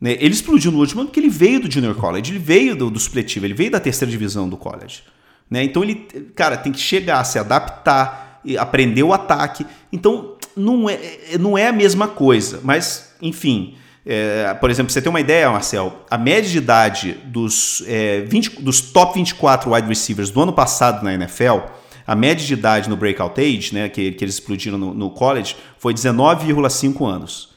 Né? 0.00 0.12
Ele 0.12 0.32
explodiu 0.32 0.72
no 0.72 0.78
último 0.78 1.02
ano 1.02 1.10
porque 1.10 1.20
ele 1.20 1.28
veio 1.28 1.60
do 1.60 1.70
Junior 1.70 1.94
College, 1.94 2.32
ele 2.32 2.38
veio 2.38 2.74
do, 2.74 2.90
do 2.90 2.98
supletivo, 2.98 3.44
ele 3.44 3.54
veio 3.54 3.70
da 3.70 3.78
terceira 3.78 4.10
divisão 4.10 4.48
do 4.48 4.56
college. 4.56 5.02
Né? 5.50 5.62
Então 5.64 5.82
ele, 5.82 5.94
cara, 6.34 6.56
tem 6.56 6.72
que 6.72 6.80
chegar, 6.80 7.22
se 7.24 7.38
adaptar, 7.38 8.40
aprender 8.58 9.02
o 9.02 9.12
ataque. 9.12 9.66
Então 9.92 10.36
não 10.56 10.88
é, 10.88 10.98
não 11.38 11.56
é 11.56 11.68
a 11.68 11.72
mesma 11.72 12.08
coisa, 12.08 12.60
mas 12.64 13.14
enfim. 13.20 13.76
É, 14.04 14.52
por 14.54 14.68
exemplo, 14.68 14.92
você 14.92 15.00
tem 15.00 15.10
uma 15.10 15.20
ideia, 15.20 15.50
Marcel, 15.50 16.04
a 16.10 16.18
média 16.18 16.50
de 16.50 16.58
idade 16.58 17.12
dos, 17.24 17.84
é, 17.86 18.22
20, 18.22 18.60
dos 18.60 18.80
top 18.80 19.14
24 19.14 19.72
wide 19.72 19.88
receivers 19.88 20.30
do 20.30 20.40
ano 20.42 20.52
passado 20.52 21.04
na 21.04 21.14
NFL, 21.14 21.58
a 22.04 22.16
média 22.16 22.44
de 22.44 22.52
idade 22.52 22.90
no 22.90 22.96
breakout 22.96 23.40
age, 23.40 23.72
né, 23.72 23.88
que, 23.88 24.10
que 24.12 24.24
eles 24.24 24.34
explodiram 24.34 24.76
no, 24.76 24.92
no 24.92 25.10
college, 25.10 25.56
foi 25.78 25.94
19,5 25.94 27.06
anos. 27.06 27.52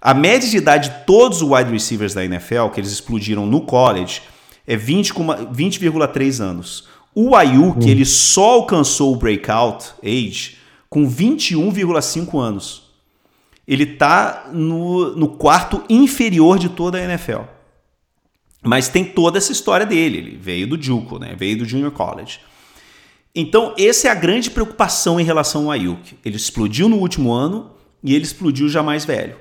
A 0.00 0.14
média 0.14 0.48
de 0.48 0.56
idade 0.56 0.88
de 0.88 1.04
todos 1.04 1.42
os 1.42 1.50
wide 1.50 1.70
receivers 1.70 2.14
da 2.14 2.24
NFL, 2.24 2.68
que 2.72 2.80
eles 2.80 2.92
explodiram 2.92 3.44
no 3.44 3.62
college, 3.62 4.22
é 4.66 4.76
20,3 4.76 5.48
20, 5.52 6.42
anos. 6.42 6.88
O 7.14 7.34
Ayuk, 7.34 7.84
hum. 7.84 7.88
ele 7.88 8.04
só 8.04 8.52
alcançou 8.52 9.12
o 9.12 9.16
breakout 9.16 9.86
age 10.02 10.56
com 10.88 11.08
21,5 11.08 12.38
anos. 12.38 12.89
Ele 13.70 13.84
está 13.84 14.50
no, 14.52 15.14
no 15.14 15.28
quarto 15.28 15.84
inferior 15.88 16.58
de 16.58 16.68
toda 16.68 16.98
a 16.98 17.04
NFL. 17.04 17.42
Mas 18.64 18.88
tem 18.88 19.04
toda 19.04 19.38
essa 19.38 19.52
história 19.52 19.86
dele. 19.86 20.18
Ele 20.18 20.36
veio 20.36 20.66
do 20.66 20.82
Juco, 20.82 21.20
né? 21.20 21.36
veio 21.38 21.58
do 21.58 21.64
Junior 21.64 21.92
College. 21.92 22.40
Então, 23.32 23.72
essa 23.78 24.08
é 24.08 24.10
a 24.10 24.14
grande 24.16 24.50
preocupação 24.50 25.20
em 25.20 25.22
relação 25.22 25.66
ao 25.66 25.70
Ayuk. 25.70 26.18
Ele 26.24 26.34
explodiu 26.34 26.88
no 26.88 26.96
último 26.96 27.32
ano 27.32 27.70
e 28.02 28.12
ele 28.12 28.24
explodiu 28.24 28.68
já 28.68 28.82
mais 28.82 29.04
velho. 29.04 29.36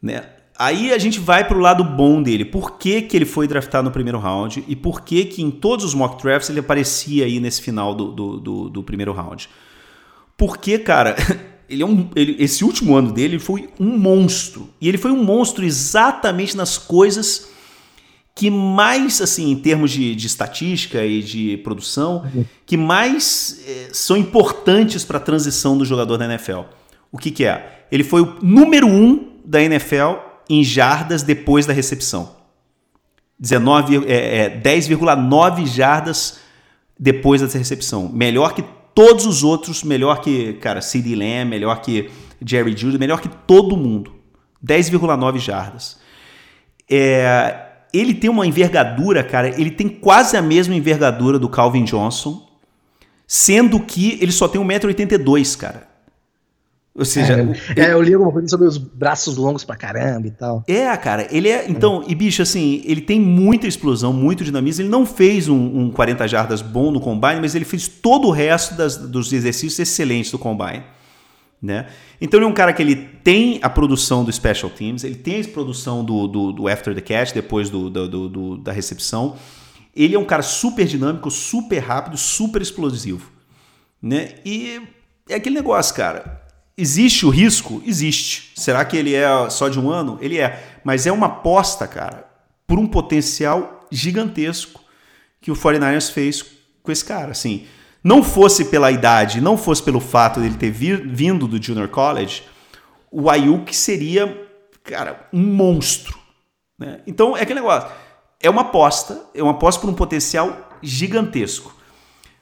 Né? 0.00 0.24
Aí 0.58 0.90
a 0.90 0.96
gente 0.96 1.20
vai 1.20 1.46
para 1.46 1.58
o 1.58 1.60
lado 1.60 1.84
bom 1.84 2.22
dele. 2.22 2.42
Por 2.42 2.78
que, 2.78 3.02
que 3.02 3.18
ele 3.18 3.26
foi 3.26 3.46
draftado 3.46 3.84
no 3.84 3.92
primeiro 3.92 4.18
round 4.18 4.64
e 4.66 4.74
por 4.74 5.02
que, 5.02 5.26
que 5.26 5.42
em 5.42 5.50
todos 5.50 5.84
os 5.84 5.92
mock 5.92 6.22
drafts 6.22 6.48
ele 6.48 6.60
aparecia 6.60 7.26
aí 7.26 7.38
nesse 7.38 7.60
final 7.60 7.94
do, 7.94 8.12
do, 8.12 8.40
do, 8.40 8.70
do 8.70 8.82
primeiro 8.82 9.12
round? 9.12 9.46
Porque, 10.38 10.78
cara, 10.78 11.14
ele 11.68 11.82
é 11.82 11.86
um, 11.86 12.08
ele, 12.14 12.36
esse 12.38 12.64
último 12.64 12.96
ano 12.96 13.12
dele 13.12 13.38
foi 13.38 13.68
um 13.78 13.96
monstro. 13.98 14.68
E 14.80 14.88
ele 14.88 14.98
foi 14.98 15.10
um 15.10 15.22
monstro 15.22 15.64
exatamente 15.64 16.56
nas 16.56 16.78
coisas 16.78 17.48
que 18.34 18.50
mais, 18.50 19.22
assim, 19.22 19.50
em 19.50 19.56
termos 19.56 19.90
de, 19.90 20.14
de 20.14 20.26
estatística 20.26 21.04
e 21.04 21.22
de 21.22 21.56
produção, 21.58 22.30
que 22.66 22.76
mais 22.76 23.60
é, 23.66 23.88
são 23.92 24.14
importantes 24.16 25.04
para 25.04 25.16
a 25.16 25.20
transição 25.20 25.78
do 25.78 25.86
jogador 25.86 26.18
da 26.18 26.26
NFL. 26.26 26.60
O 27.10 27.16
que, 27.16 27.30
que 27.30 27.46
é? 27.46 27.86
Ele 27.90 28.04
foi 28.04 28.20
o 28.20 28.36
número 28.42 28.86
um 28.86 29.32
da 29.42 29.62
NFL 29.62 30.18
em 30.50 30.62
jardas 30.62 31.22
depois 31.22 31.64
da 31.64 31.72
recepção. 31.72 32.36
19, 33.38 34.06
é, 34.06 34.44
é, 34.44 34.60
10,9 34.60 35.66
jardas 35.66 36.38
depois 36.98 37.40
da 37.40 37.46
recepção. 37.46 38.10
Melhor 38.12 38.54
que 38.54 38.64
todos 38.96 39.26
os 39.26 39.44
outros, 39.44 39.84
melhor 39.84 40.22
que, 40.22 40.54
cara, 40.54 40.80
CD 40.80 41.14
Lamb, 41.14 41.50
melhor 41.50 41.82
que 41.82 42.10
Jerry 42.44 42.74
Judy, 42.74 42.98
melhor 42.98 43.20
que 43.20 43.28
todo 43.28 43.76
mundo. 43.76 44.10
10,9 44.66 45.38
jardas. 45.38 45.98
É, 46.90 47.66
ele 47.92 48.14
tem 48.14 48.30
uma 48.30 48.46
envergadura, 48.46 49.22
cara, 49.22 49.48
ele 49.60 49.70
tem 49.70 49.86
quase 49.86 50.34
a 50.34 50.40
mesma 50.40 50.74
envergadura 50.74 51.38
do 51.38 51.46
Calvin 51.46 51.84
Johnson, 51.84 52.48
sendo 53.26 53.80
que 53.80 54.18
ele 54.18 54.32
só 54.32 54.48
tem 54.48 54.58
1,82m, 54.58 55.56
cara. 55.58 55.88
Ou 56.98 57.04
seja, 57.04 57.34
é, 57.34 57.40
ele... 57.40 57.60
é, 57.76 57.92
eu 57.92 58.00
li 58.00 58.14
alguma 58.14 58.32
coisa 58.32 58.48
sobre 58.48 58.66
os 58.66 58.78
braços 58.78 59.36
longos 59.36 59.64
pra 59.64 59.76
caramba 59.76 60.26
e 60.26 60.30
tal. 60.30 60.64
É, 60.66 60.96
cara, 60.96 61.28
ele 61.30 61.48
é. 61.48 61.68
Então, 61.68 62.02
e 62.08 62.14
bicho, 62.14 62.40
assim, 62.40 62.80
ele 62.86 63.02
tem 63.02 63.20
muita 63.20 63.66
explosão, 63.66 64.14
muito 64.14 64.42
dinamismo. 64.42 64.82
Ele 64.82 64.88
não 64.88 65.04
fez 65.04 65.46
um, 65.46 65.56
um 65.56 65.90
40 65.90 66.26
jardas 66.26 66.62
bom 66.62 66.90
no 66.90 66.98
combine, 66.98 67.40
mas 67.40 67.54
ele 67.54 67.66
fez 67.66 67.86
todo 67.86 68.28
o 68.28 68.30
resto 68.30 68.74
das, 68.74 68.96
dos 68.96 69.30
exercícios 69.30 69.78
excelentes 69.78 70.30
do 70.30 70.38
combine. 70.38 70.84
Né? 71.60 71.86
Então 72.18 72.38
ele 72.38 72.46
é 72.46 72.48
um 72.48 72.54
cara 72.54 72.72
que 72.72 72.80
ele 72.80 72.96
tem 72.96 73.58
a 73.62 73.68
produção 73.68 74.24
do 74.24 74.32
special 74.32 74.70
teams, 74.70 75.04
ele 75.04 75.16
tem 75.16 75.40
a 75.40 75.44
produção 75.48 76.04
do, 76.04 76.26
do, 76.26 76.52
do 76.52 76.68
after 76.68 76.94
the 76.94 77.00
catch, 77.00 77.32
depois 77.32 77.68
do, 77.68 77.90
do, 77.90 78.56
da 78.56 78.72
recepção. 78.72 79.36
Ele 79.94 80.14
é 80.14 80.18
um 80.18 80.24
cara 80.24 80.42
super 80.42 80.86
dinâmico, 80.86 81.30
super 81.30 81.78
rápido, 81.78 82.16
super 82.16 82.62
explosivo. 82.62 83.30
Né? 84.00 84.34
E 84.44 84.80
é 85.28 85.34
aquele 85.34 85.56
negócio, 85.56 85.94
cara 85.94 86.45
Existe 86.78 87.24
o 87.24 87.30
risco? 87.30 87.82
Existe. 87.86 88.52
Será 88.54 88.84
que 88.84 88.96
ele 88.96 89.14
é 89.14 89.48
só 89.48 89.68
de 89.68 89.80
um 89.80 89.90
ano? 89.90 90.18
Ele 90.20 90.38
é. 90.38 90.80
Mas 90.84 91.06
é 91.06 91.12
uma 91.12 91.26
aposta, 91.26 91.86
cara, 91.86 92.28
por 92.66 92.78
um 92.78 92.86
potencial 92.86 93.86
gigantesco 93.90 94.80
que 95.40 95.50
o 95.50 95.54
49ers 95.54 96.10
fez 96.10 96.44
com 96.82 96.92
esse 96.92 97.04
cara. 97.04 97.30
Assim, 97.30 97.66
não 98.02 98.22
fosse 98.22 98.66
pela 98.66 98.90
idade, 98.90 99.40
não 99.40 99.56
fosse 99.56 99.82
pelo 99.82 100.00
fato 100.00 100.40
dele 100.40 100.56
ter 100.56 100.70
vindo 100.70 101.46
do 101.48 101.62
Junior 101.62 101.88
College, 101.88 102.42
o 103.10 103.30
Ayuk 103.30 103.74
seria, 103.74 104.48
cara, 104.82 105.28
um 105.32 105.42
monstro. 105.42 106.18
Né? 106.78 107.00
Então 107.06 107.36
é 107.36 107.42
aquele 107.42 107.60
negócio. 107.60 107.88
É 108.40 108.50
uma 108.50 108.62
aposta, 108.62 109.26
é 109.34 109.42
uma 109.42 109.52
aposta 109.52 109.80
por 109.80 109.88
um 109.88 109.94
potencial 109.94 110.68
gigantesco. 110.82 111.75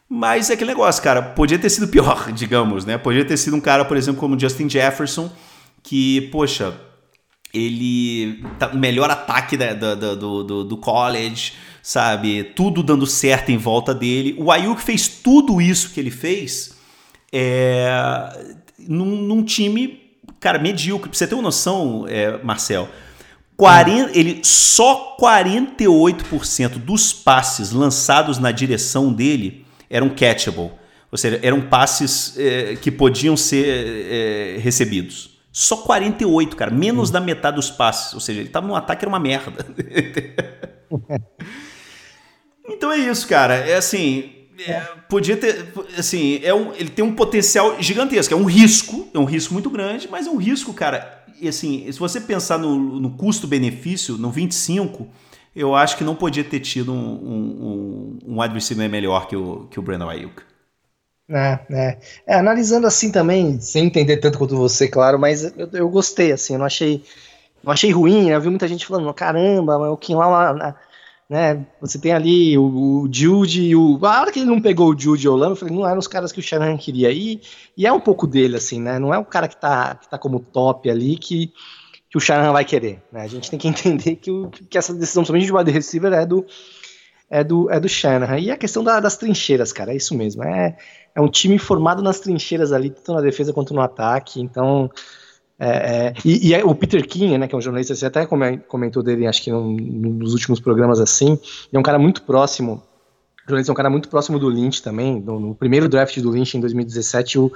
Mas 0.08 0.50
é 0.50 0.54
aquele 0.54 0.70
negócio, 0.70 1.02
cara, 1.02 1.22
podia 1.22 1.58
ter 1.58 1.70
sido 1.70 1.88
pior, 1.88 2.30
digamos, 2.32 2.84
né? 2.84 2.98
Podia 2.98 3.24
ter 3.24 3.36
sido 3.36 3.56
um 3.56 3.60
cara, 3.60 3.84
por 3.84 3.96
exemplo, 3.96 4.20
como 4.20 4.38
Justin 4.38 4.68
Jefferson, 4.68 5.30
que, 5.82 6.22
poxa, 6.32 6.74
ele 7.52 8.44
tá 8.58 8.74
melhor 8.74 9.10
ataque 9.10 9.56
da, 9.56 9.72
da, 9.72 9.94
do, 9.94 10.44
do, 10.44 10.64
do, 10.64 10.76
college, 10.76 11.54
sabe? 11.82 12.42
Tudo 12.42 12.82
dando 12.82 13.06
certo 13.06 13.50
em 13.50 13.56
volta 13.56 13.94
dele. 13.94 14.34
O 14.38 14.50
Ayuk 14.50 14.82
fez 14.82 15.06
tudo 15.08 15.60
isso 15.60 15.90
que 15.90 16.00
ele 16.00 16.10
fez 16.10 16.74
é, 17.32 18.54
num, 18.78 19.16
num 19.22 19.42
time, 19.42 20.00
cara, 20.40 20.58
medíocre. 20.58 21.08
Pra 21.08 21.16
você 21.16 21.26
ter 21.26 21.34
uma 21.34 21.44
noção, 21.44 22.06
é, 22.08 22.42
Marcel, 22.42 22.88
40, 23.56 24.18
ele 24.18 24.40
só 24.42 25.16
48% 25.20 26.70
dos 26.78 27.12
passes 27.12 27.70
lançados 27.70 28.38
na 28.38 28.50
direção 28.50 29.12
dele 29.12 29.63
eram 29.88 30.08
catchable, 30.08 30.72
ou 31.10 31.18
seja, 31.18 31.38
eram 31.42 31.60
passes 31.62 32.36
é, 32.38 32.76
que 32.76 32.90
podiam 32.90 33.36
ser 33.36 33.66
é, 33.66 34.58
recebidos. 34.58 35.38
Só 35.52 35.76
48, 35.76 36.56
cara, 36.56 36.70
menos 36.70 37.10
da 37.10 37.20
metade 37.20 37.56
dos 37.56 37.70
passes, 37.70 38.12
ou 38.12 38.18
seja, 38.18 38.40
ele 38.40 38.48
estava 38.48 38.66
num 38.66 38.74
ataque 38.74 39.04
era 39.04 39.08
uma 39.08 39.20
merda. 39.20 39.64
então 42.68 42.90
é 42.90 42.98
isso, 42.98 43.28
cara. 43.28 43.54
É 43.54 43.76
assim, 43.76 44.48
é, 44.66 44.80
podia 45.08 45.36
ter, 45.36 45.72
assim, 45.96 46.40
é 46.42 46.52
um, 46.52 46.72
ele 46.74 46.88
tem 46.88 47.04
um 47.04 47.14
potencial 47.14 47.80
gigantesco, 47.80 48.34
é 48.34 48.36
um 48.36 48.44
risco, 48.44 49.08
é 49.14 49.18
um 49.18 49.24
risco 49.24 49.52
muito 49.52 49.70
grande, 49.70 50.08
mas 50.10 50.26
é 50.26 50.30
um 50.30 50.36
risco, 50.36 50.72
cara. 50.72 51.24
E 51.40 51.48
assim, 51.48 51.90
se 51.90 51.98
você 51.98 52.20
pensar 52.20 52.58
no, 52.58 53.00
no 53.00 53.10
custo-benefício, 53.10 54.16
no 54.16 54.30
25, 54.30 55.08
eu 55.54 55.74
acho 55.74 55.96
que 55.96 56.04
não 56.04 56.16
podia 56.16 56.42
ter 56.42 56.60
tido 56.60 56.92
um, 56.92 56.96
um, 56.96 58.18
um 58.26 58.40
wide 58.40 58.54
receiver 58.54 58.88
melhor 58.90 59.28
que 59.28 59.36
o, 59.36 59.66
que 59.70 59.78
o 59.78 59.82
Brandon 59.82 60.08
Ayuk. 60.08 60.42
É, 61.28 61.58
é. 61.70 61.98
é, 62.26 62.34
analisando 62.34 62.86
assim 62.86 63.10
também, 63.10 63.58
sem 63.60 63.86
entender 63.86 64.18
tanto 64.18 64.36
quanto 64.36 64.56
você, 64.56 64.88
claro, 64.88 65.18
mas 65.18 65.44
eu, 65.56 65.68
eu 65.72 65.88
gostei, 65.88 66.32
assim, 66.32 66.52
eu 66.52 66.58
não 66.58 66.66
achei, 66.66 67.02
não 67.62 67.72
achei 67.72 67.90
ruim, 67.90 68.26
né? 68.26 68.34
eu 68.34 68.40
vi 68.40 68.50
muita 68.50 68.68
gente 68.68 68.84
falando, 68.84 69.12
caramba, 69.14 69.78
mas 69.78 69.90
o 69.90 69.96
Kim 69.96 70.16
lá, 70.16 70.76
né, 71.30 71.64
você 71.80 71.98
tem 71.98 72.12
ali 72.12 72.58
o, 72.58 73.04
o 73.04 73.08
Jude 73.10 73.62
e 73.62 73.74
o... 73.74 73.98
A 74.04 74.20
hora 74.20 74.30
que 74.30 74.40
ele 74.40 74.50
não 74.50 74.60
pegou 74.60 74.92
o 74.92 74.98
Jude 74.98 75.24
e 75.24 75.28
o 75.28 75.32
Olano, 75.32 75.52
eu 75.52 75.56
falei, 75.56 75.74
não 75.74 75.88
eram 75.88 75.98
os 75.98 76.06
caras 76.06 76.30
que 76.30 76.40
o 76.40 76.42
Shanahan 76.42 76.76
queria, 76.76 77.10
e, 77.10 77.40
e 77.74 77.86
é 77.86 77.92
um 77.92 78.00
pouco 78.00 78.26
dele, 78.26 78.56
assim, 78.56 78.78
né, 78.78 78.98
não 78.98 79.14
é 79.14 79.18
o 79.18 79.24
cara 79.24 79.48
que 79.48 79.56
tá, 79.56 79.94
que 79.94 80.10
tá 80.10 80.18
como 80.18 80.40
top 80.40 80.90
ali, 80.90 81.16
que, 81.16 81.54
que 82.14 82.18
o 82.18 82.20
Shanahan 82.20 82.52
vai 82.52 82.64
querer, 82.64 83.02
né, 83.10 83.22
a 83.22 83.26
gente 83.26 83.50
tem 83.50 83.58
que 83.58 83.66
entender 83.68 84.14
que, 84.14 84.30
o, 84.30 84.48
que 84.48 84.78
essa 84.78 84.94
decisão, 84.94 85.24
somente 85.24 85.46
de 85.46 85.52
wide 85.52 85.72
receiver, 85.72 86.12
é 86.12 86.24
do, 86.24 86.46
é 87.28 87.42
do, 87.42 87.68
é 87.68 87.80
do 87.80 87.88
Shanahan, 87.88 88.38
e 88.38 88.52
a 88.52 88.56
questão 88.56 88.84
da, 88.84 89.00
das 89.00 89.16
trincheiras, 89.16 89.72
cara, 89.72 89.92
é 89.92 89.96
isso 89.96 90.16
mesmo, 90.16 90.44
é 90.44 90.76
é 91.16 91.20
um 91.20 91.28
time 91.28 91.58
formado 91.58 92.02
nas 92.02 92.20
trincheiras 92.20 92.72
ali, 92.72 92.90
tanto 92.90 93.14
na 93.14 93.20
defesa 93.20 93.52
quanto 93.52 93.72
no 93.72 93.80
ataque, 93.80 94.40
então. 94.40 94.90
É, 95.56 95.68
é, 95.68 96.14
e, 96.24 96.52
e, 96.52 96.62
o 96.64 96.74
Peter 96.74 97.06
King, 97.06 97.38
né, 97.38 97.46
que 97.46 97.54
é 97.54 97.58
um 97.58 97.60
jornalista, 97.60 97.94
você 97.94 98.06
até 98.06 98.26
comentou 98.26 99.02
dele, 99.04 99.26
acho 99.26 99.40
que 99.40 99.52
num, 99.52 99.76
nos 99.76 100.32
últimos 100.32 100.58
programas 100.58 100.98
assim, 100.98 101.38
é 101.72 101.78
um 101.78 101.82
cara 101.82 101.98
muito 101.98 102.22
próximo 102.22 102.82
jornalista 103.46 103.70
é 103.70 103.72
um 103.72 103.76
cara 103.76 103.90
muito 103.90 104.08
próximo 104.08 104.38
do 104.38 104.48
Lynch 104.48 104.82
também. 104.82 105.20
No, 105.20 105.38
no, 105.38 105.54
primeiro 105.54 105.88
draft 105.88 106.18
do 106.20 106.30
Lynch 106.30 106.56
em 106.56 106.60
2017, 106.60 107.38
o, 107.38 107.52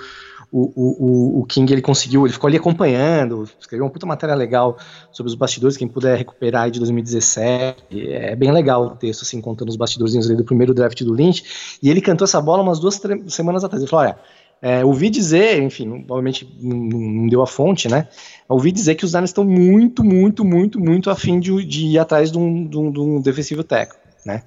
o, 0.53 0.61
o, 0.61 1.40
o 1.40 1.44
King 1.46 1.72
ele 1.72 1.81
conseguiu, 1.81 2.27
ele 2.27 2.33
ficou 2.33 2.48
ali 2.48 2.57
acompanhando, 2.57 3.48
escreveu 3.59 3.87
uma 3.87 3.90
puta 3.90 4.07
matéria 4.07 4.35
legal 4.35 4.77
sobre 5.11 5.31
os 5.31 5.35
bastidores, 5.35 5.77
quem 5.77 5.88
puder 5.88 6.16
recuperar 6.16 6.64
aí 6.64 6.70
de 6.70 6.79
2017. 6.79 8.11
É 8.11 8.37
bem 8.37 8.53
legal 8.53 8.87
o 8.87 8.96
texto, 8.96 9.22
assim, 9.22 9.40
contando 9.40 9.70
os 9.70 9.77
bastidores 9.77 10.14
do 10.14 10.44
primeiro 10.44 10.74
draft 10.74 11.03
do 11.03 11.14
Lynch. 11.14 11.79
E 11.83 11.90
ele 11.90 12.01
cantou 12.01 12.24
essa 12.24 12.40
bola 12.40 12.62
umas 12.62 12.79
duas 12.79 13.01
semanas 13.29 13.64
atrás. 13.64 13.83
Ele 13.83 13.90
falou: 13.90 14.07
olha. 14.07 14.18
É, 14.61 14.85
ouvi 14.85 15.09
dizer, 15.09 15.62
enfim, 15.62 15.88
provavelmente 16.01 16.44
não, 16.61 16.77
não, 16.77 17.29
deu 17.29 17.40
a 17.40 17.46
fonte, 17.46 17.87
né? 17.87 18.09
Ouvi 18.48 18.72
dizer 18.72 18.96
que 18.96 19.05
os 19.05 19.12
Niners 19.12 19.31
estão 19.31 19.44
muito, 19.44 20.03
muito, 20.03 20.44
muito, 20.44 20.81
muito 20.81 21.11
afim 21.11 21.38
de, 21.38 21.64
de 21.64 21.87
ir 21.87 21.98
atrás 22.01 22.33
de 22.33 22.38
um, 22.38 22.66
de 22.66 22.77
um, 22.77 22.90
de 22.90 22.98
um 22.98 23.20
defensivo 23.20 23.62
técnico, 23.62 24.01
né? 24.27 24.42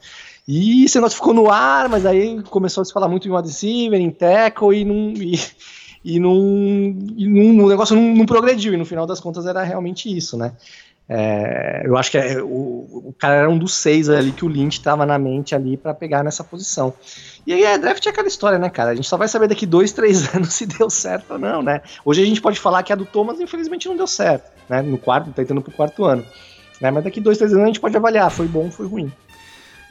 E 0.54 0.84
esse 0.84 0.98
negócio 0.98 1.16
ficou 1.16 1.34
no 1.34 1.50
ar, 1.50 1.88
mas 1.88 2.06
aí 2.06 2.44
começou 2.50 2.82
a 2.82 2.86
se 2.86 2.92
falar 2.92 3.08
muito 3.08 3.26
em 3.26 3.32
wide 3.32 3.48
receiver, 3.48 3.98
em 3.98 4.12
tackle, 4.12 4.78
e 4.78 4.84
não, 4.84 5.14
e, 5.16 5.40
e 6.04 6.20
não, 6.20 6.38
e 7.16 7.54
não, 7.54 7.64
o 7.64 7.70
negócio 7.70 7.96
não, 7.96 8.14
não, 8.14 8.26
progrediu, 8.26 8.74
e 8.74 8.78
no 8.78 8.84
final 8.84 9.08
das 9.08 9.22
contas 9.22 9.46
era 9.46 9.64
realmente 9.64 10.14
isso, 10.14 10.36
né? 10.36 10.52
É, 11.08 11.84
eu 11.86 11.96
acho 11.96 12.12
que 12.12 12.18
é, 12.18 12.42
o, 12.44 12.48
o, 12.48 13.16
cara 13.18 13.36
era 13.36 13.50
um 13.50 13.58
dos 13.58 13.74
seis 13.74 14.10
ali 14.10 14.34
que 14.34 14.44
o 14.44 14.50
Lynch 14.50 14.78
estava 14.78 15.06
na 15.06 15.18
mente 15.18 15.56
ali 15.56 15.78
para 15.78 15.94
pegar 15.94 16.22
nessa 16.22 16.44
posição. 16.44 16.94
E 17.48 17.54
aí, 17.54 17.64
é, 17.64 17.78
draft 17.78 18.06
é 18.06 18.10
aquela 18.10 18.28
história, 18.28 18.60
né, 18.60 18.70
cara? 18.70 18.92
A 18.92 18.96
gente 18.96 19.08
só 19.08 19.16
vai 19.16 19.30
saber 19.30 19.48
daqui 19.48 19.66
dois, 19.66 19.94
três 19.94 20.28
anos 20.36 20.54
se 20.54 20.66
deu 20.66 20.90
certo 20.90 21.32
ou 21.32 21.40
não, 21.40 21.62
né? 21.62 21.82
Hoje 22.04 22.24
a 22.24 22.26
gente 22.26 22.42
pode 22.42 22.60
falar 22.60 22.84
que 22.84 22.92
a 22.92 22.96
do 22.98 23.06
Thomas, 23.06 23.40
infelizmente, 23.40 23.88
não 23.88 23.96
deu 23.96 24.08
certo, 24.08 24.52
né? 24.68 24.82
No 24.82 24.98
quarto, 24.98 25.32
tá 25.32 25.42
entrando 25.42 25.62
pro 25.62 25.72
quarto 25.72 26.04
ano. 26.04 26.26
Né? 26.82 26.92
Mas 26.92 27.06
daqui 27.06 27.22
dois, 27.22 27.38
três 27.38 27.54
anos 27.54 27.64
a 27.64 27.68
gente 27.68 27.80
pode 27.80 27.96
avaliar, 27.96 28.30
foi 28.30 28.48
bom, 28.48 28.70
foi 28.70 28.86
ruim. 28.86 29.10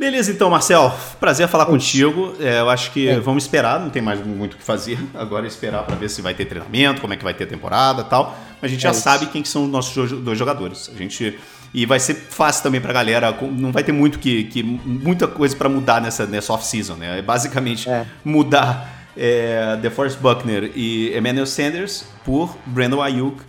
Beleza, 0.01 0.33
então, 0.33 0.49
Marcel, 0.49 0.91
prazer 1.21 1.47
falar 1.47 1.67
contigo. 1.67 2.35
É, 2.41 2.61
eu 2.61 2.71
acho 2.71 2.91
que 2.91 3.07
é. 3.07 3.21
vamos 3.21 3.45
esperar, 3.45 3.79
não 3.79 3.91
tem 3.91 4.01
mais 4.01 4.19
muito 4.25 4.55
o 4.55 4.57
que 4.57 4.63
fazer. 4.63 4.99
Agora 5.13 5.45
é 5.45 5.49
esperar 5.49 5.83
para 5.83 5.95
ver 5.95 6.09
se 6.09 6.23
vai 6.23 6.33
ter 6.33 6.47
treinamento, 6.47 7.03
como 7.03 7.13
é 7.13 7.19
que 7.19 7.23
vai 7.23 7.35
ter 7.35 7.45
temporada 7.45 8.03
tal. 8.03 8.35
Mas 8.63 8.71
a 8.71 8.73
gente 8.73 8.81
é 8.81 8.89
já 8.89 8.93
isso. 8.93 9.03
sabe 9.03 9.27
quem 9.27 9.43
que 9.43 9.49
são 9.51 9.65
os 9.65 9.71
nossos 9.71 10.11
dois 10.23 10.39
jogadores. 10.39 10.91
A 10.91 10.97
gente 10.97 11.39
e 11.75 11.85
vai 11.85 12.01
ser 12.01 12.15
fácil 12.15 12.63
também 12.63 12.81
para 12.81 12.93
a 12.93 12.95
galera, 12.95 13.39
não 13.43 13.71
vai 13.71 13.85
ter 13.85 13.93
muito 13.93 14.19
que, 14.19 14.45
que 14.45 14.63
muita 14.63 15.29
coisa 15.29 15.55
para 15.55 15.69
mudar 15.69 16.01
nessa, 16.01 16.25
nessa 16.25 16.55
off-season, 16.55 16.95
né? 16.95 17.19
É 17.19 17.23
basicamente 17.23 17.87
é. 17.87 18.07
mudar 18.25 19.07
é, 19.15 19.77
DeForest 19.83 20.19
Buckner 20.19 20.73
e 20.75 21.15
Emmanuel 21.15 21.45
Sanders 21.45 22.07
por 22.25 22.57
Brandon 22.65 23.03
Ayuk 23.03 23.43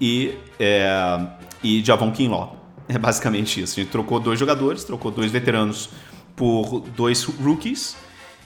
e, 0.00 0.34
é, 0.58 1.20
e 1.62 1.80
Javon 1.84 2.10
Kinlaw. 2.10 2.61
É 2.92 2.98
basicamente 2.98 3.60
isso. 3.60 3.78
A 3.78 3.82
gente 3.82 3.90
trocou 3.90 4.20
dois 4.20 4.38
jogadores, 4.38 4.84
trocou 4.84 5.10
dois 5.10 5.30
veteranos 5.30 5.90
por 6.36 6.80
dois 6.96 7.24
rookies 7.24 7.96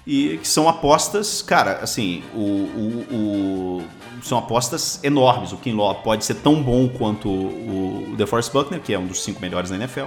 e 0.07 0.39
que 0.39 0.47
são 0.47 0.69
apostas, 0.69 1.43
cara, 1.43 1.81
assim, 1.83 2.23
o, 2.33 2.39
o, 2.39 3.07
o 3.11 3.85
são 4.23 4.39
apostas 4.39 5.03
enormes. 5.03 5.53
O 5.53 5.57
Kinlaw 5.57 5.97
pode 5.97 6.25
ser 6.25 6.35
tão 6.35 6.63
bom 6.63 6.89
quanto 6.89 7.29
o, 7.29 8.13
o 8.13 8.17
DeForest 8.17 8.53
Buckner, 8.53 8.81
que 8.81 8.95
é 8.95 8.99
um 8.99 9.07
dos 9.07 9.23
cinco 9.23 9.41
melhores 9.41 9.71
da 9.71 9.77
NFL. 9.77 10.07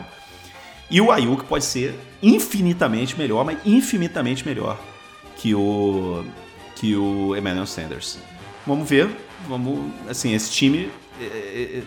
E 0.89 1.01
o 1.01 1.11
Ayuk 1.11 1.43
pode 1.45 1.65
ser 1.65 1.99
infinitamente 2.23 3.17
melhor, 3.17 3.45
mas 3.45 3.59
infinitamente 3.65 4.45
melhor 4.45 4.79
que 5.35 5.53
o 5.53 6.23
que 6.75 6.95
o 6.95 7.35
Emmanuel 7.35 7.65
Sanders. 7.65 8.17
Vamos 8.65 8.89
ver, 8.89 9.09
vamos, 9.47 9.91
assim, 10.07 10.33
esse 10.33 10.49
time 10.49 10.89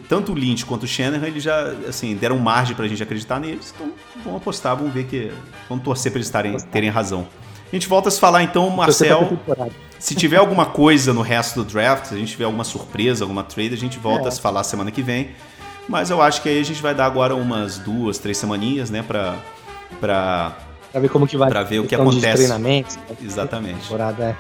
tanto 0.08 0.32
o 0.32 0.34
Lynch 0.34 0.64
quanto 0.64 0.84
o 0.84 0.86
Shanahan, 0.86 1.26
eles 1.26 1.42
já 1.42 1.72
assim, 1.88 2.14
deram 2.14 2.38
margem 2.38 2.74
pra 2.74 2.86
gente 2.86 3.02
acreditar 3.02 3.40
neles. 3.40 3.72
Então 3.74 3.92
vamos 4.24 4.40
apostar, 4.40 4.76
vamos 4.76 4.92
ver 4.92 5.04
que. 5.04 5.32
Vamos 5.68 5.84
torcer 5.84 6.12
pra 6.12 6.18
eles 6.18 6.30
tarem, 6.30 6.56
terem 6.70 6.90
razão. 6.90 7.26
A 7.72 7.74
gente 7.74 7.88
volta 7.88 8.08
a 8.08 8.12
se 8.12 8.20
falar 8.20 8.42
então, 8.42 8.68
Marcel. 8.70 9.38
Se 9.98 10.14
tiver 10.14 10.36
alguma 10.36 10.66
coisa 10.66 11.14
no 11.14 11.22
resto 11.22 11.62
do 11.62 11.70
draft, 11.70 12.06
se 12.06 12.14
a 12.14 12.18
gente 12.18 12.32
tiver 12.32 12.44
alguma 12.44 12.64
surpresa, 12.64 13.24
alguma 13.24 13.42
trade, 13.42 13.72
a 13.72 13.78
gente 13.78 13.98
volta 13.98 14.24
é. 14.24 14.28
a 14.28 14.30
se 14.30 14.40
falar 14.40 14.62
semana 14.64 14.90
que 14.90 15.00
vem. 15.00 15.30
Mas 15.88 16.10
eu 16.10 16.20
acho 16.20 16.42
que 16.42 16.48
aí 16.48 16.60
a 16.60 16.64
gente 16.64 16.82
vai 16.82 16.94
dar 16.94 17.06
agora 17.06 17.34
umas 17.34 17.78
duas, 17.78 18.18
três 18.18 18.36
semaninhas, 18.36 18.90
né, 18.90 19.02
pra. 19.02 19.36
pra 20.00 20.56
pra 20.92 21.00
ver 21.00 21.08
como 21.08 21.26
que 21.26 21.36
vai. 21.36 21.48
Pra 21.48 21.62
ver 21.62 21.80
o 21.80 21.86
que 21.86 21.94
acontece. 21.94 22.36
treinamento. 22.36 22.98
Exatamente. 23.22 23.80
Temporada, 23.80 24.24
é. 24.24 24.36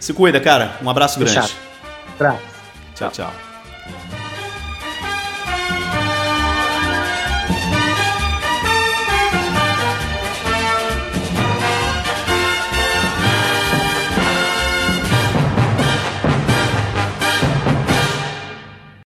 Se 0.00 0.12
cuida, 0.12 0.40
cara. 0.40 0.78
Um 0.82 0.88
abraço 0.88 1.18
grande. 1.18 1.54
Tchau, 2.94 3.10
tchau. 3.10 3.32